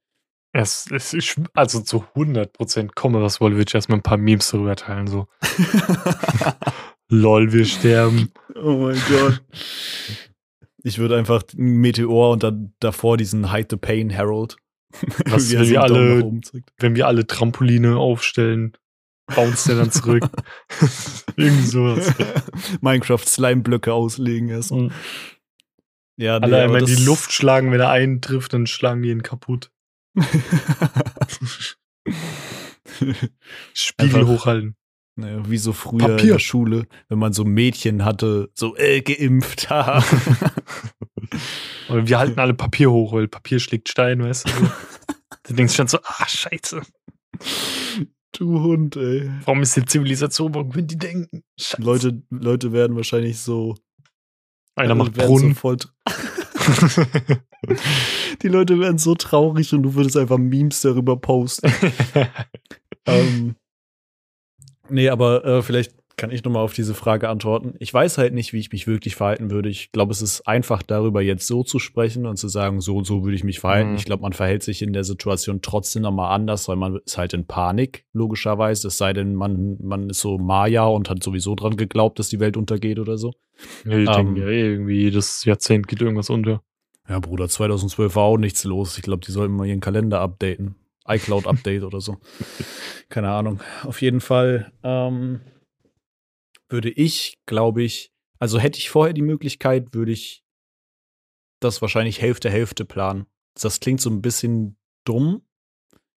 [0.51, 4.51] Es, es, ich, also zu 100% komme, was wolle, würde ich erstmal ein paar Memes
[4.51, 5.27] darüber teilen, so.
[7.09, 8.31] Lol, wir sterben.
[8.55, 9.41] Oh mein Gott.
[10.83, 14.57] Ich würde einfach Meteor und dann davor diesen Hide the Pain Herald.
[15.25, 16.41] Was, wenn wir alle-.
[16.77, 18.73] Wenn wir alle Trampoline aufstellen,
[19.33, 20.23] bounce der dann zurück.
[21.37, 22.13] Irgendwie sowas.
[22.81, 24.71] Minecraft Slime-Blöcke auslegen erst.
[24.71, 24.91] Und
[26.17, 29.09] Ja, nee, alle einmal in die Luft schlagen, wenn er einen trifft, dann schlagen die
[29.09, 29.71] ihn kaputt.
[33.73, 34.75] Spiegel Einfach- hochhalten.
[35.15, 36.33] Naja, wie so früher in Papier.
[36.33, 39.69] der Schule, wenn man so Mädchen hatte, so äh, geimpft.
[39.69, 40.03] haha.
[41.89, 44.51] Und wir halten alle Papier hoch, weil Papier schlägt Stein, weißt du?
[45.45, 46.81] Du denkst schon so, ah, scheiße.
[48.31, 49.29] du Hund, ey.
[49.43, 51.43] Warum ist die Zivilisation, warum können die denken?
[51.59, 51.81] Scheiße.
[51.81, 53.75] Leute, Leute werden wahrscheinlich so.
[54.75, 55.53] Einer macht werden Brunnen.
[55.53, 55.77] So voll
[58.41, 61.69] Die Leute werden so traurig und du würdest einfach Memes darüber posten.
[63.05, 63.55] ähm,
[64.89, 67.73] nee, aber äh, vielleicht kann ich nochmal auf diese Frage antworten.
[67.79, 69.69] Ich weiß halt nicht, wie ich mich wirklich verhalten würde.
[69.69, 73.05] Ich glaube, es ist einfach darüber jetzt so zu sprechen und zu sagen, so und
[73.05, 73.91] so würde ich mich verhalten.
[73.91, 73.95] Mhm.
[73.95, 77.33] Ich glaube, man verhält sich in der Situation trotzdem nochmal anders, weil man ist halt
[77.33, 78.89] in Panik, logischerweise.
[78.89, 82.39] Es sei denn, man, man ist so Maya und hat sowieso dran geglaubt, dass die
[82.39, 83.33] Welt untergeht oder so.
[83.83, 84.35] ja, ich Ähm.
[84.35, 86.61] denke, irgendwie jedes Jahrzehnt geht irgendwas unter.
[87.09, 88.97] Ja, Bruder, 2012 war auch nichts los.
[88.97, 90.75] Ich glaube, die sollten mal ihren Kalender updaten.
[91.07, 92.17] iCloud-Update oder so.
[93.09, 93.61] Keine Ahnung.
[93.83, 95.41] Auf jeden Fall ähm,
[96.69, 100.43] würde ich, glaube ich, also hätte ich vorher die Möglichkeit, würde ich
[101.59, 103.25] das wahrscheinlich Hälfte, Hälfte planen.
[103.59, 105.43] Das klingt so ein bisschen dumm.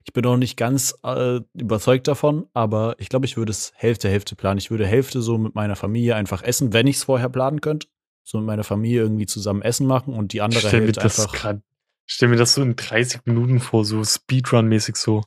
[0.04, 4.08] Ich bin noch nicht ganz äh, überzeugt davon, aber ich glaube, ich würde es Hälfte,
[4.08, 4.58] Hälfte planen.
[4.58, 7.88] Ich würde Hälfte so mit meiner Familie einfach essen, wenn ich es vorher planen könnte.
[8.24, 11.20] So mit meiner Familie irgendwie zusammen Essen machen und die andere stell mir Hälfte das
[11.20, 11.60] einfach.
[12.06, 15.22] Stell mir das so in 30 Minuten vor, so Speedrun-mäßig so.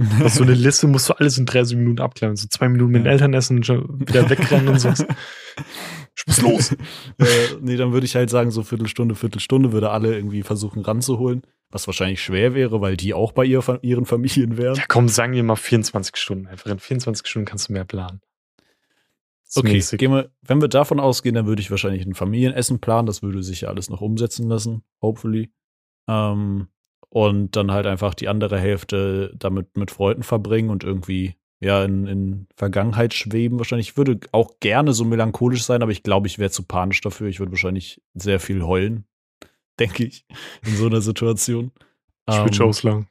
[0.20, 2.36] Hast so eine Liste, musst du alles in 30 Minuten abklären.
[2.36, 3.12] So zwei Minuten mit den.
[3.12, 4.88] Eltern essen, schon wieder wegrennen und so.
[6.16, 6.72] Ich muss los.
[7.18, 7.26] äh,
[7.60, 11.42] nee, dann würde ich halt sagen, so Viertelstunde, Viertelstunde würde alle irgendwie versuchen ranzuholen.
[11.70, 14.74] Was wahrscheinlich schwer wäre, weil die auch bei ihr, ihren Familien wären.
[14.74, 16.70] Ja, komm, sagen wir mal 24 Stunden einfach.
[16.70, 18.20] In 24 Stunden kannst du mehr planen.
[19.54, 19.98] Okay, mäßig.
[19.98, 23.06] gehen wir, wenn wir davon ausgehen, dann würde ich wahrscheinlich ein Familienessen planen.
[23.06, 25.50] Das würde sich ja alles noch umsetzen lassen, hopefully.
[26.08, 26.68] Ähm,
[27.08, 32.06] und dann halt einfach die andere Hälfte damit mit Freunden verbringen und irgendwie ja in,
[32.06, 33.58] in Vergangenheit schweben.
[33.58, 37.00] Wahrscheinlich Ich würde auch gerne so melancholisch sein, aber ich glaube, ich wäre zu panisch
[37.00, 37.28] dafür.
[37.28, 39.04] Ich würde wahrscheinlich sehr viel heulen,
[39.80, 40.24] denke ich,
[40.64, 41.72] in so einer Situation.
[42.30, 43.08] Switch Ähm, auslang.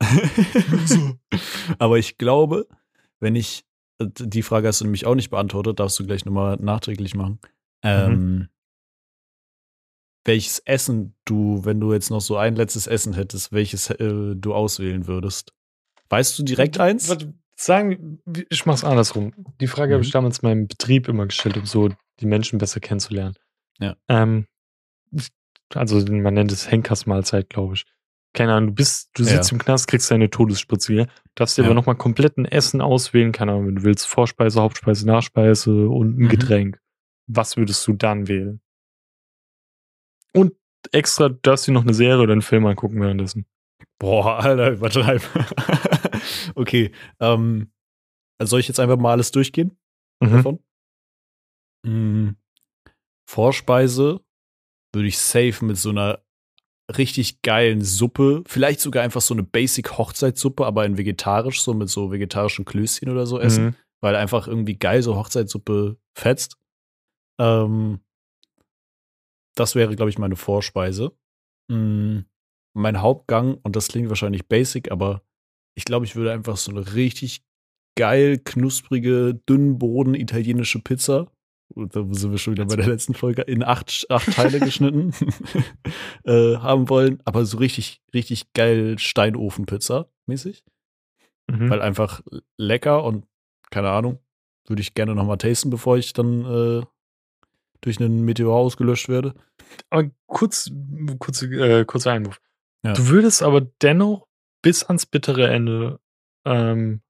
[1.78, 2.66] Aber ich glaube,
[3.20, 3.64] wenn ich,
[3.98, 7.38] äh, die Frage hast du nämlich auch nicht beantwortet, darfst du gleich nochmal nachträglich machen.
[7.82, 8.48] Ähm,
[10.24, 14.54] welches Essen du, wenn du jetzt noch so ein letztes Essen hättest, welches äh, du
[14.54, 15.52] auswählen würdest?
[16.08, 17.08] Weißt du direkt eins?
[17.08, 19.32] Warte, sagen, ich mach's andersrum.
[19.60, 20.12] Die Frage habe ich Mhm.
[20.12, 21.88] damals meinem Betrieb immer gestellt, um so
[22.20, 23.34] die Menschen besser kennenzulernen.
[23.78, 23.96] Ja.
[24.08, 24.46] Ähm,
[25.74, 27.84] also man nennt es Henkersmahlzeit, glaube ich.
[28.32, 29.30] Keine Ahnung, du bist, du Ja.
[29.30, 31.06] sitzt im Knast, kriegst deine Todesspritze, ja?
[31.34, 31.68] darfst dir Ja.
[31.68, 36.16] aber nochmal komplett ein Essen auswählen, keine Ahnung, wenn du willst, Vorspeise, Hauptspeise, Nachspeise und
[36.18, 36.28] ein Mhm.
[36.28, 36.78] Getränk.
[37.26, 38.60] Was würdest du dann wählen?
[40.34, 40.52] Und
[40.92, 43.46] extra darfst du noch eine Serie oder einen Film angucken währenddessen.
[43.98, 45.22] Boah, Alter, übertreib.
[46.54, 47.70] okay, ähm,
[48.38, 49.76] also soll ich jetzt einfach mal alles durchgehen?
[50.22, 50.30] Mhm.
[50.30, 50.58] davon.
[51.86, 52.30] Mm,
[53.28, 54.20] Vorspeise
[54.94, 56.22] würde ich safe mit so einer
[56.96, 61.88] richtig geilen Suppe, vielleicht sogar einfach so eine Basic Hochzeitssuppe, aber in vegetarisch, so mit
[61.88, 63.74] so vegetarischen Klößchen oder so essen, Mhm.
[64.00, 66.56] weil einfach irgendwie geil so Hochzeitssuppe fetzt.
[67.38, 68.00] Ähm,
[69.54, 71.12] das wäre, glaube ich, meine Vorspeise.
[71.68, 72.20] Mm,
[72.74, 75.22] mein Hauptgang, und das klingt wahrscheinlich basic, aber
[75.74, 77.42] ich glaube, ich würde einfach so eine richtig
[77.96, 81.30] geil, knusprige, dünnboden italienische Pizza.
[81.74, 85.12] Da sind wir schon wieder bei der letzten Folge in acht, acht Teile geschnitten
[86.24, 90.64] äh, haben wollen, aber so richtig, richtig geil Steinofenpizza mäßig,
[91.50, 91.68] Mhm.
[91.70, 92.20] weil einfach
[92.58, 93.26] lecker und
[93.70, 94.18] keine Ahnung,
[94.68, 96.82] würde ich gerne noch mal tasten, bevor ich dann äh,
[97.80, 99.34] durch einen Meteor ausgelöscht werde.
[99.90, 100.70] Aber kurz,
[101.18, 102.40] kurz, äh, kurzer Einwurf.
[102.82, 102.92] Ja.
[102.94, 104.26] Du würdest aber dennoch
[104.62, 106.00] bis ans bittere Ende
[106.44, 107.02] ähm,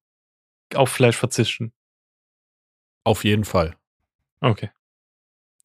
[0.74, 1.72] auf Fleisch verzichten.
[3.04, 3.76] Auf jeden Fall,
[4.40, 4.70] Okay.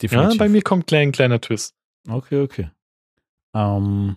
[0.02, 0.34] definitiv.
[0.34, 1.76] Ja, bei mir kommt gleich ein kleiner Twist.
[2.08, 2.70] Okay, okay.
[3.54, 4.16] Ähm,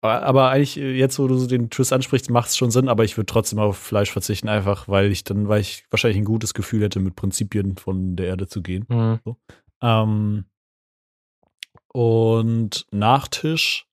[0.00, 3.04] aber- eigentlich, äh, jetzt, wo du so den Twist ansprichst, macht es schon Sinn, aber
[3.04, 6.54] ich würde trotzdem auf Fleisch verzichten, einfach weil ich dann, weil ich wahrscheinlich ein gutes
[6.54, 8.84] Gefühl hätte, mit Prinzipien von der Erde zu gehen.
[8.88, 9.36] Mhm.
[9.82, 10.44] Ähm,
[11.92, 13.86] und Nachtisch,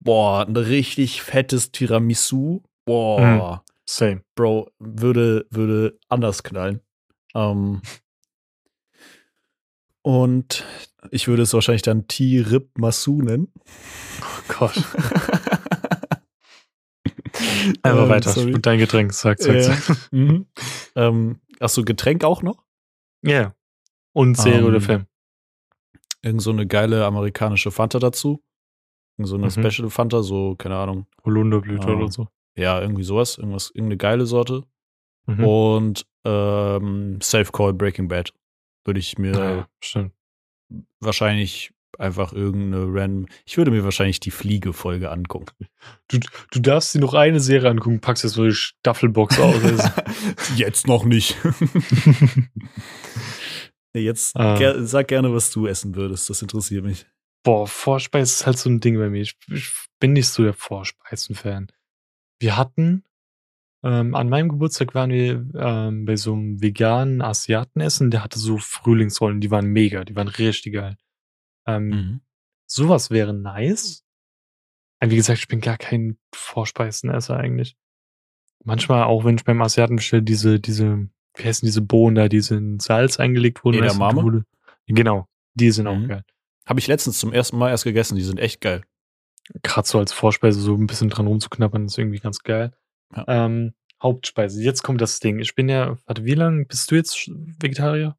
[0.00, 2.62] boah, ein richtig fettes Tiramisu.
[2.84, 4.22] Boah, Same.
[4.36, 6.80] Bro, würde, würde anders knallen.
[7.34, 7.82] Ähm,
[10.02, 10.64] und
[11.10, 13.52] ich würde es wahrscheinlich dann Tirip Masu nennen.
[14.22, 14.74] Oh Gott.
[17.82, 18.30] Einfach Ähm, weiter.
[18.30, 18.54] sorry.
[18.54, 19.62] Und dein Getränk, sag, sag, Ja.
[19.62, 19.96] sag.
[20.12, 20.46] Mhm.
[20.96, 22.62] ähm, achso, Getränk auch noch?
[23.22, 23.54] Ja.
[24.12, 25.06] Und Serie Ähm, oder Film.
[26.22, 28.42] Irgend so eine geile amerikanische Fanta dazu.
[29.16, 29.50] Irgend so eine Mhm.
[29.70, 31.06] Special Fanta, so, keine Ahnung.
[31.24, 31.94] Holunderblüte ah.
[31.94, 32.28] oder so.
[32.56, 33.38] Ja, irgendwie sowas.
[33.38, 34.64] Irgendwas, irgendeine geile Sorte.
[35.26, 35.44] Mhm.
[35.44, 38.32] Und ähm, Safe Call Breaking Bad.
[38.84, 40.12] Würde ich mir ja, stimmt.
[41.00, 43.26] wahrscheinlich einfach irgendeine random.
[43.44, 45.54] Ich würde mir wahrscheinlich die Fliege-Folge angucken.
[46.08, 46.18] Du,
[46.50, 49.56] du darfst dir noch eine Serie angucken, packst jetzt so die Staffelbox aus.
[50.56, 51.36] Jetzt noch nicht.
[53.92, 54.56] Jetzt Ah.
[54.56, 56.30] ger sag gerne, was du essen würdest.
[56.30, 57.06] Das interessiert mich.
[57.42, 59.22] Boah, Vorspeise ist halt so ein Ding bei mir.
[59.22, 61.68] Ich, ich bin nicht so der Vorspeisen-Fan.
[62.38, 63.04] Wir hatten,
[63.82, 68.58] ähm, an meinem Geburtstag waren wir ähm, bei so einem veganen Asiatenessen, der hatte so
[68.58, 70.96] Frühlingsrollen, die waren mega, die waren richtig geil.
[71.66, 72.20] Ähm, Mhm.
[72.66, 74.04] Sowas wäre nice.
[75.00, 77.76] Aber wie gesagt, ich bin gar kein Vorspeisenesser eigentlich.
[78.64, 82.40] Manchmal, auch wenn ich beim Asiaten bestelle, diese, diese, wie heißen diese Bohnen da, die
[82.40, 83.78] so in Salz eingelegt wurden.
[83.82, 84.44] Edamame?
[84.86, 86.08] Genau, die sind auch Mhm.
[86.08, 86.24] geil.
[86.66, 88.16] Habe ich letztens zum ersten Mal erst gegessen.
[88.16, 88.82] Die sind echt geil.
[89.64, 92.72] gerade so als Vorspeise so ein bisschen dran rumzuknappern, ist irgendwie ganz geil.
[93.14, 93.24] Ja.
[93.28, 95.40] Ähm, Hauptspeise, jetzt kommt das Ding.
[95.40, 98.16] Ich bin ja, warte, wie lange bist du jetzt Vegetarier?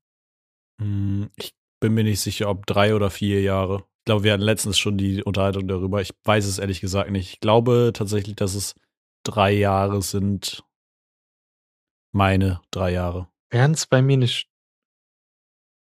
[0.79, 3.85] Hm, Ich bin mir nicht sicher, ob drei oder vier Jahre.
[3.99, 6.01] Ich glaube, wir hatten letztens schon die Unterhaltung darüber.
[6.01, 7.33] Ich weiß es ehrlich gesagt nicht.
[7.33, 8.75] Ich glaube tatsächlich, dass es
[9.23, 10.63] drei Jahre sind.
[12.13, 13.29] Meine drei Jahre.
[13.49, 14.49] Wären es bei mir nicht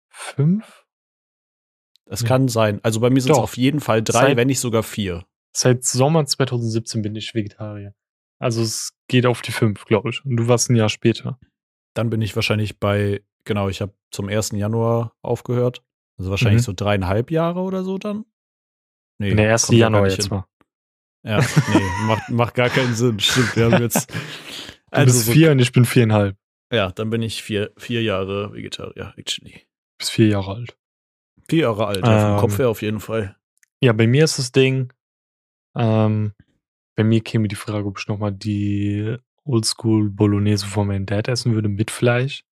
[0.09, 0.85] fünf?
[2.05, 2.27] Es Ja.
[2.27, 2.79] kann sein.
[2.83, 5.25] Also bei mir sind es auf jeden Fall drei, Seit- wenn nicht sogar vier.
[5.55, 7.93] Seit Sommer 2017 bin ich Vegetarier.
[8.43, 10.23] Also es geht auf die fünf, glaube ich.
[10.25, 11.39] Und du warst ein Jahr später.
[11.95, 14.51] Dann bin ich wahrscheinlich bei, genau, ich habe zum 1.
[14.51, 15.83] Januar aufgehört.
[16.17, 16.65] Also wahrscheinlich Mhm.
[16.65, 18.25] so dreieinhalb Jahre oder so dann.
[19.19, 19.67] Nee, der 1.
[19.67, 20.31] kommt ja gar Januar jetzt hin.
[20.31, 20.47] war.
[21.25, 23.19] Ja, nee, macht, macht gar keinen Sinn.
[23.19, 24.09] Stimmt, wir haben jetzt.
[24.11, 24.15] Du
[24.91, 26.37] Also bist so- vier und ich bin viereinhalb.
[26.71, 29.51] Ja, dann bin ich vier, vier Jahre Vegetarier, actually.
[29.53, 30.77] Du bist vier Jahre alt.
[31.49, 32.39] Vier Jahre alt, ja, vom Ähm.
[32.39, 33.37] Kopf her auf jeden Fall.
[33.81, 34.91] Ja, bei mir ist das Ding,
[35.75, 36.33] ähm,
[36.95, 41.53] bei mir käme die Frage, ob ich nochmal die Oldschool Bolognese von meinem Dad essen
[41.53, 42.43] würde mit Fleisch.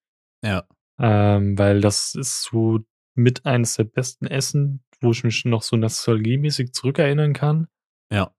[0.44, 0.68] Ja.
[1.00, 2.80] Ähm, weil das ist so
[3.16, 7.68] mit eines der besten Essen, wo ich mich noch so nostalgiemäßig zurückerinnern kann.
[8.12, 8.34] Ja.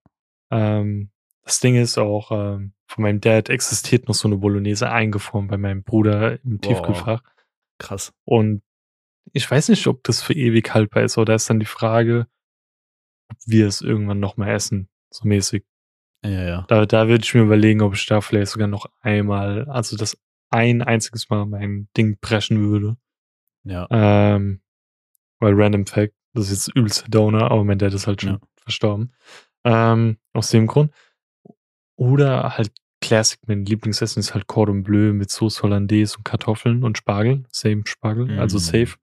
[0.51, 1.11] Ähm,
[1.43, 5.57] das Ding ist auch, ähm, von meinem Dad existiert noch so eine Bolognese eingefroren bei
[5.57, 6.61] meinem Bruder im Boah.
[6.61, 7.23] Tiefkühlfach.
[7.79, 8.13] Krass.
[8.23, 8.61] Und
[9.31, 12.27] ich weiß nicht, ob das für ewig haltbar ist, oder ist dann die Frage,
[13.29, 15.65] ob wir es irgendwann nochmal essen, so mäßig.
[16.23, 16.65] Ja, ja.
[16.67, 20.17] Da, da würde ich mir überlegen, ob ich da vielleicht sogar noch einmal, also das
[20.49, 22.95] ein einziges Mal mein Ding brechen würde.
[23.63, 23.87] Ja.
[23.91, 24.61] Ähm,
[25.39, 28.33] weil Random Fact, das ist jetzt übelst der Downer, aber mein Dad ist halt schon
[28.33, 28.39] Ja.
[28.61, 29.13] verstorben.
[29.65, 30.93] Ähm, aus dem Grund.
[31.97, 32.71] Oder halt
[33.01, 37.43] Classic, mein Lieblingsessen ist halt Cordon Bleu mit Sauce Hollandaise und Kartoffeln und Spargel.
[37.51, 38.59] Same Spargel, also Mm.
[38.61, 38.95] safe.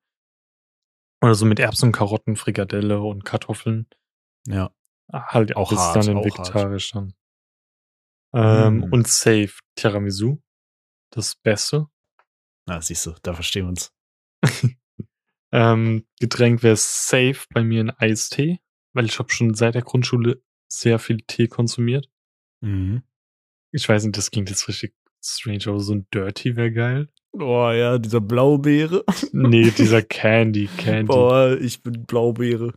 [1.22, 3.86] Oder so mit Erbsen, Karotten, Frikadelle und Kartoffeln.
[4.46, 4.70] Ja.
[5.12, 7.14] Halt Auch das ist hart, dann in vegetarisch dann.
[8.34, 8.92] Ähm, Mm.
[8.92, 10.38] Und safe Tiramisu.
[11.10, 11.88] Das Beste.
[12.66, 13.92] Na, siehst du, da verstehen wir uns.
[15.52, 18.60] Ähm, Getränk wäre safe bei mir ein Eistee,
[18.92, 22.08] weil ich habe schon seit der Grundschule sehr viel Tee konsumiert.
[22.60, 23.02] Mhm.
[23.72, 27.08] Ich weiß nicht, das klingt jetzt richtig strange, aber so ein Dirty wäre geil.
[27.32, 29.04] Oh ja, dieser Blaubeere.
[29.32, 31.06] Nee, dieser Candy, Candy.
[31.06, 32.74] Boah, ich bin Blaubeere.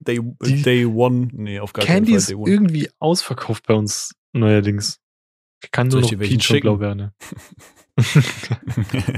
[0.00, 1.28] Day, Die- Day One.
[1.32, 2.50] Nee, auf gar Candy keinen ist Fall Day One.
[2.50, 5.00] irgendwie ausverkauft bei uns neuerdings.
[5.62, 6.60] Ich kann nur ich noch Peach und?
[6.60, 7.14] Blaubeere.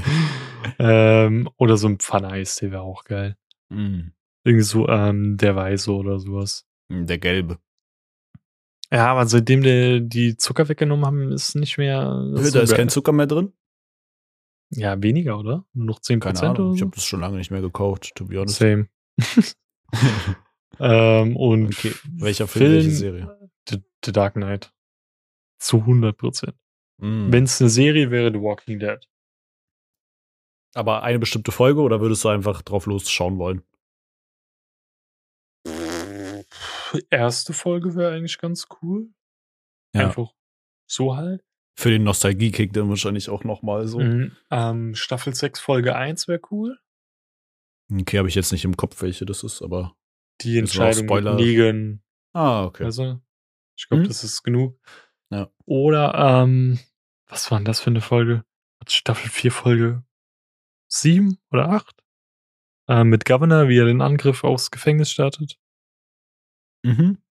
[0.79, 3.37] ähm, oder so ein Pfanne-Eistee wäre auch geil.
[3.69, 4.09] Mm,
[4.43, 6.65] Irgendwie so ähm, der Weiße oder sowas.
[6.89, 7.57] Der gelbe.
[8.93, 12.03] Ja, aber seitdem die, die Zucker weggenommen haben, ist nicht mehr.
[12.33, 12.77] da so ist geil.
[12.77, 13.51] kein Zucker mehr drin?
[14.69, 15.65] Ja, weniger, oder?
[15.73, 16.73] Nur noch 10% Keine oder Ahnung.
[16.75, 16.85] Ich so?
[16.85, 18.59] habe das schon lange nicht mehr gekauft, to be honest.
[18.59, 18.87] Same.
[20.79, 23.49] ähm, und Okay, welcher Film, welche Serie?
[23.69, 24.73] The, The Dark Knight.
[25.59, 26.53] Zu 100%.
[26.97, 27.31] Mm.
[27.31, 28.99] Wenn es eine Serie wäre, The Walking Dead.
[30.75, 33.63] Aber eine bestimmte Folge oder würdest du einfach drauf losschauen wollen?
[37.09, 39.09] Erste Folge wäre eigentlich ganz cool.
[39.95, 40.07] Ja.
[40.07, 40.33] Einfach
[40.85, 41.43] so halt.
[41.75, 43.99] Für den Nostalgie-Kick dann wahrscheinlich auch nochmal so.
[43.99, 44.35] Mhm.
[44.51, 46.79] Ähm, Staffel 6, Folge 1 wäre cool.
[47.91, 49.96] Okay, habe ich jetzt nicht im Kopf, welche das ist, aber.
[50.41, 52.83] Die Entscheidung mit Negan Ah, okay.
[52.83, 53.19] Also,
[53.77, 54.07] ich glaube, Mhm.
[54.07, 54.79] das ist genug.
[55.31, 55.49] Ja.
[55.65, 56.79] Oder, ähm,
[57.27, 58.43] was war denn das für eine Folge?
[58.87, 60.03] Staffel 4, Folge
[60.87, 62.03] 7 oder 8?
[62.87, 65.57] Ähm, mit Governor, wie er den Angriff aufs Gefängnis startet.
[66.83, 67.21] Mhm.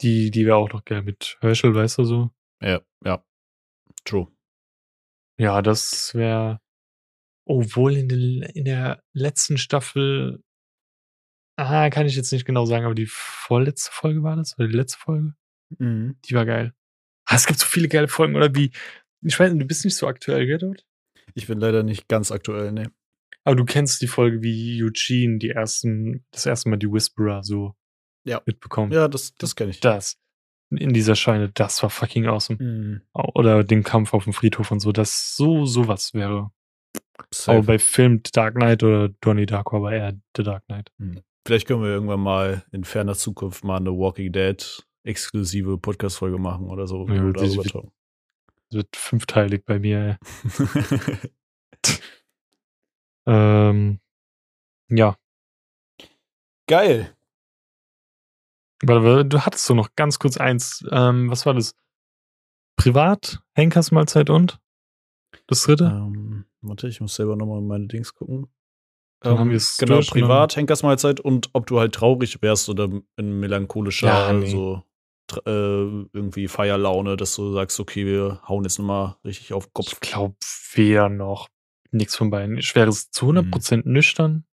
[0.00, 2.30] Die, die wäre auch noch geil mit Herschel, weißt du so.
[2.62, 3.22] Ja, ja.
[4.04, 4.28] True.
[5.38, 6.60] Ja, das wäre.
[7.44, 10.42] Obwohl in, den, in der letzten Staffel.
[11.60, 14.56] Ah, kann ich jetzt nicht genau sagen, aber die vorletzte Folge war das?
[14.58, 15.34] Oder die letzte Folge?
[15.78, 16.16] Mhm.
[16.24, 16.72] Die war geil.
[17.26, 18.70] Ah, es gibt so viele geile Folgen, oder wie?
[19.22, 20.86] Ich weiß nicht, du bist nicht so aktuell, gell, dort?
[21.34, 22.92] Ich bin leider nicht ganz aktuell, ne.
[23.44, 27.74] Aber du kennst die Folge, wie Eugene die ersten, das erste Mal die Whisperer so
[28.24, 28.40] Ja.
[28.46, 28.94] mitbekommt.
[28.94, 29.80] Ja, das, das kenne ich.
[29.80, 30.16] Das.
[30.70, 32.62] In dieser Scheine, das war fucking awesome.
[32.62, 33.02] Mhm.
[33.12, 36.52] Oder den Kampf auf dem Friedhof und so, das so, sowas wäre.
[37.34, 37.58] Safe.
[37.58, 40.92] Aber bei Film The Dark Knight oder Donnie Darko, aber eher The Dark Knight.
[41.48, 46.66] Vielleicht können wir irgendwann mal in ferner Zukunft mal eine Walking Dead exklusive Podcast-Folge machen
[46.68, 47.08] oder so.
[47.08, 47.92] Ja, wir die- darüber die- talken.
[48.68, 50.18] Das wird fünfteilig bei mir.
[53.26, 54.00] Ähm,
[54.88, 55.16] ja.
[56.66, 57.14] Geil.
[58.82, 60.84] Warte, du hattest doch noch ganz kurz eins.
[60.90, 61.74] Ähm, was war das?
[62.76, 64.58] Privat, Henkersmahlzeit und?
[65.46, 65.84] Das dritte?
[65.86, 68.46] Ähm, warte, ich muss selber nochmal meine Dings gucken.
[69.20, 70.20] Dann Ähm, haben wir es genau, durch, ne?
[70.20, 74.50] privat, Henkersmahlzeit und ob du halt traurig wärst oder in melancholischer, Ja, nee.
[74.50, 74.82] so
[75.44, 79.88] äh, irgendwie Feierlaune, dass du sagst, okay, wir hauen jetzt mal richtig auf den Kopf.
[79.92, 80.36] Ich glaube,
[80.74, 81.48] weder noch.
[81.90, 82.58] Nichts von beiden.
[82.58, 84.44] Ich wäre zu 100% nüchtern.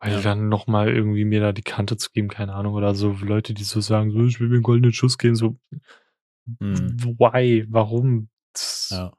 [0.00, 0.20] Weil Ja.
[0.20, 3.52] dann noch mal irgendwie mir da die Kante zu geben, keine Ahnung, oder so Leute,
[3.52, 5.56] die so sagen, so, ich will mir einen goldenen Schuss geben, so,
[6.60, 6.96] Hm.
[7.18, 8.28] why, warum?
[8.52, 9.12] Das, Ja.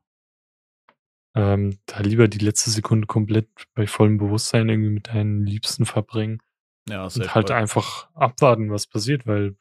[1.36, 6.42] Ähm, da lieber die letzte Sekunde komplett bei vollem Bewusstsein irgendwie mit deinen Liebsten verbringen
[6.90, 7.56] Ja, und halt voll.
[7.56, 9.56] einfach abwarten, was passiert, weil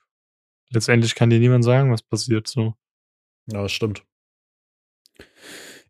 [0.71, 2.75] letztendlich kann dir niemand sagen, was passiert, so.
[3.47, 4.05] Ja, das stimmt.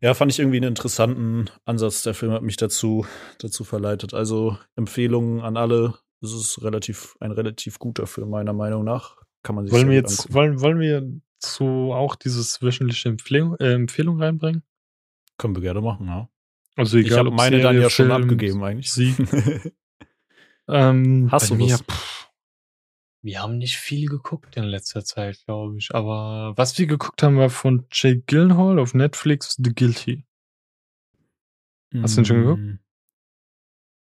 [0.01, 2.03] Ja, fand ich irgendwie einen interessanten Ansatz.
[2.03, 3.05] Der Film hat mich dazu,
[3.39, 4.13] dazu verleitet.
[4.13, 5.95] Also Empfehlungen an alle.
[6.21, 9.17] Es ist relativ, ein relativ guter Film, meiner Meinung nach.
[9.43, 10.33] Kann man sich Wollen wir jetzt, angucken.
[10.33, 14.63] wollen, wollen wir so auch dieses wöchentliche Empfehlung, äh, Empfehlung reinbringen?
[15.39, 16.29] Können wir gerne machen, ja.
[16.75, 18.91] Also Ich egal, habe ob meine Serie, dann ja schon Film, abgegeben, eigentlich.
[18.91, 19.15] Sieg.
[20.71, 21.81] Ähm, Hast du mir, was?
[21.81, 22.29] pff,
[23.23, 25.93] wir haben nicht viel geguckt in letzter Zeit, glaube ich.
[25.95, 30.25] Aber was wir geguckt haben, war von Jake Gyllenhaal auf Netflix The Guilty.
[32.01, 32.61] Hast du den schon geguckt?
[32.61, 32.79] Mm.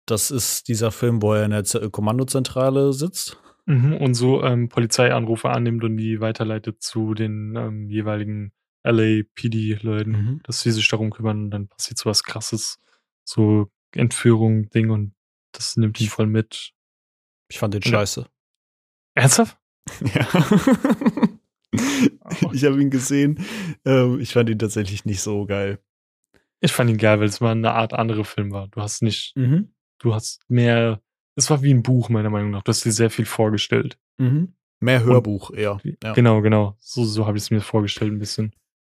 [0.07, 3.38] Das ist dieser Film, wo er in der Z Kommandozentrale sitzt.
[3.65, 8.53] Mhm, und so ähm, Polizeianrufe annimmt und die weiterleitet zu den ähm, jeweiligen
[8.86, 10.39] LAPD-Leuten, Mhm.
[10.43, 12.79] dass sie sich darum kümmern und dann passiert so was krasses,
[13.23, 15.13] so Entführung, Ding und
[15.51, 16.73] das nimmt ihn voll mit.
[17.49, 17.89] Ich fand den Ja.
[17.91, 18.27] scheiße.
[19.15, 19.57] Ernsthaft?
[20.15, 20.27] Ja.
[22.53, 23.43] ich habe ihn gesehen.
[23.86, 25.79] Ähm, ich fand ihn tatsächlich nicht so geil.
[26.61, 28.67] Ich fand ihn geil, weil es mal eine Art andere Film war.
[28.69, 29.73] Du hast nicht, Mhm.
[29.99, 31.01] du hast mehr,
[31.36, 32.63] es war wie ein Buch, meiner Meinung nach.
[32.63, 33.97] Du hast dir sehr viel vorgestellt.
[34.17, 34.53] Mhm.
[34.79, 35.79] Mehr Hörbuch eher.
[36.03, 36.13] Ja.
[36.13, 36.75] Genau, genau.
[36.79, 38.53] So, so habe ich es mir vorgestellt ein bisschen.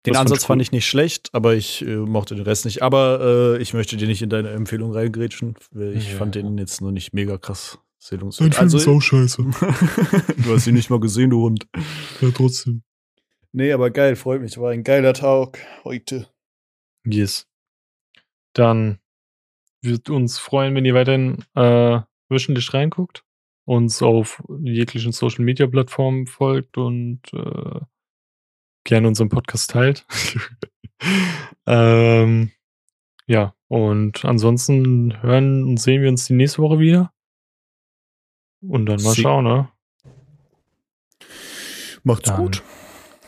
[0.07, 2.83] Den Ansatz fand ich nicht schlecht, aber ich äh, mochte den Rest nicht.
[2.83, 5.55] Aber äh, ich möchte dir nicht in deine Empfehlung reingrätschen.
[5.95, 6.17] Ich Ja.
[6.19, 7.79] fand den jetzt nur nicht mega krass.
[8.09, 8.55] Dein Sehungswert.
[8.55, 9.43] Film Also, ist auch scheiße.
[10.45, 11.67] du hast ihn nicht mal gesehen, du Hund.
[12.21, 12.83] Ja, trotzdem.
[13.53, 14.57] Nee, aber geil, freut mich.
[14.59, 16.29] War ein geiler Tag heute.
[17.05, 17.47] Yes.
[18.53, 18.99] Dann
[19.83, 23.25] wird uns freuen, wenn ihr weiterhin äh, wöchentlich reinguckt,
[23.65, 27.81] uns auf jeglichen Social Media Plattformen folgt und äh,
[28.87, 30.07] gerne unseren Podcast teilt.
[31.67, 32.51] ähm,
[33.27, 37.13] ja, und ansonsten hören und sehen wir uns die nächste Woche wieder.
[38.63, 39.69] Und dann mal Sie- schauen, ne?
[42.05, 42.63] Macht's Dann gut.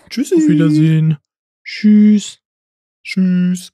[0.08, 0.36] Tschüssi.
[0.36, 1.18] Auf Wiedersehen.
[1.64, 2.40] Tschüss.
[3.04, 3.72] Tschüss.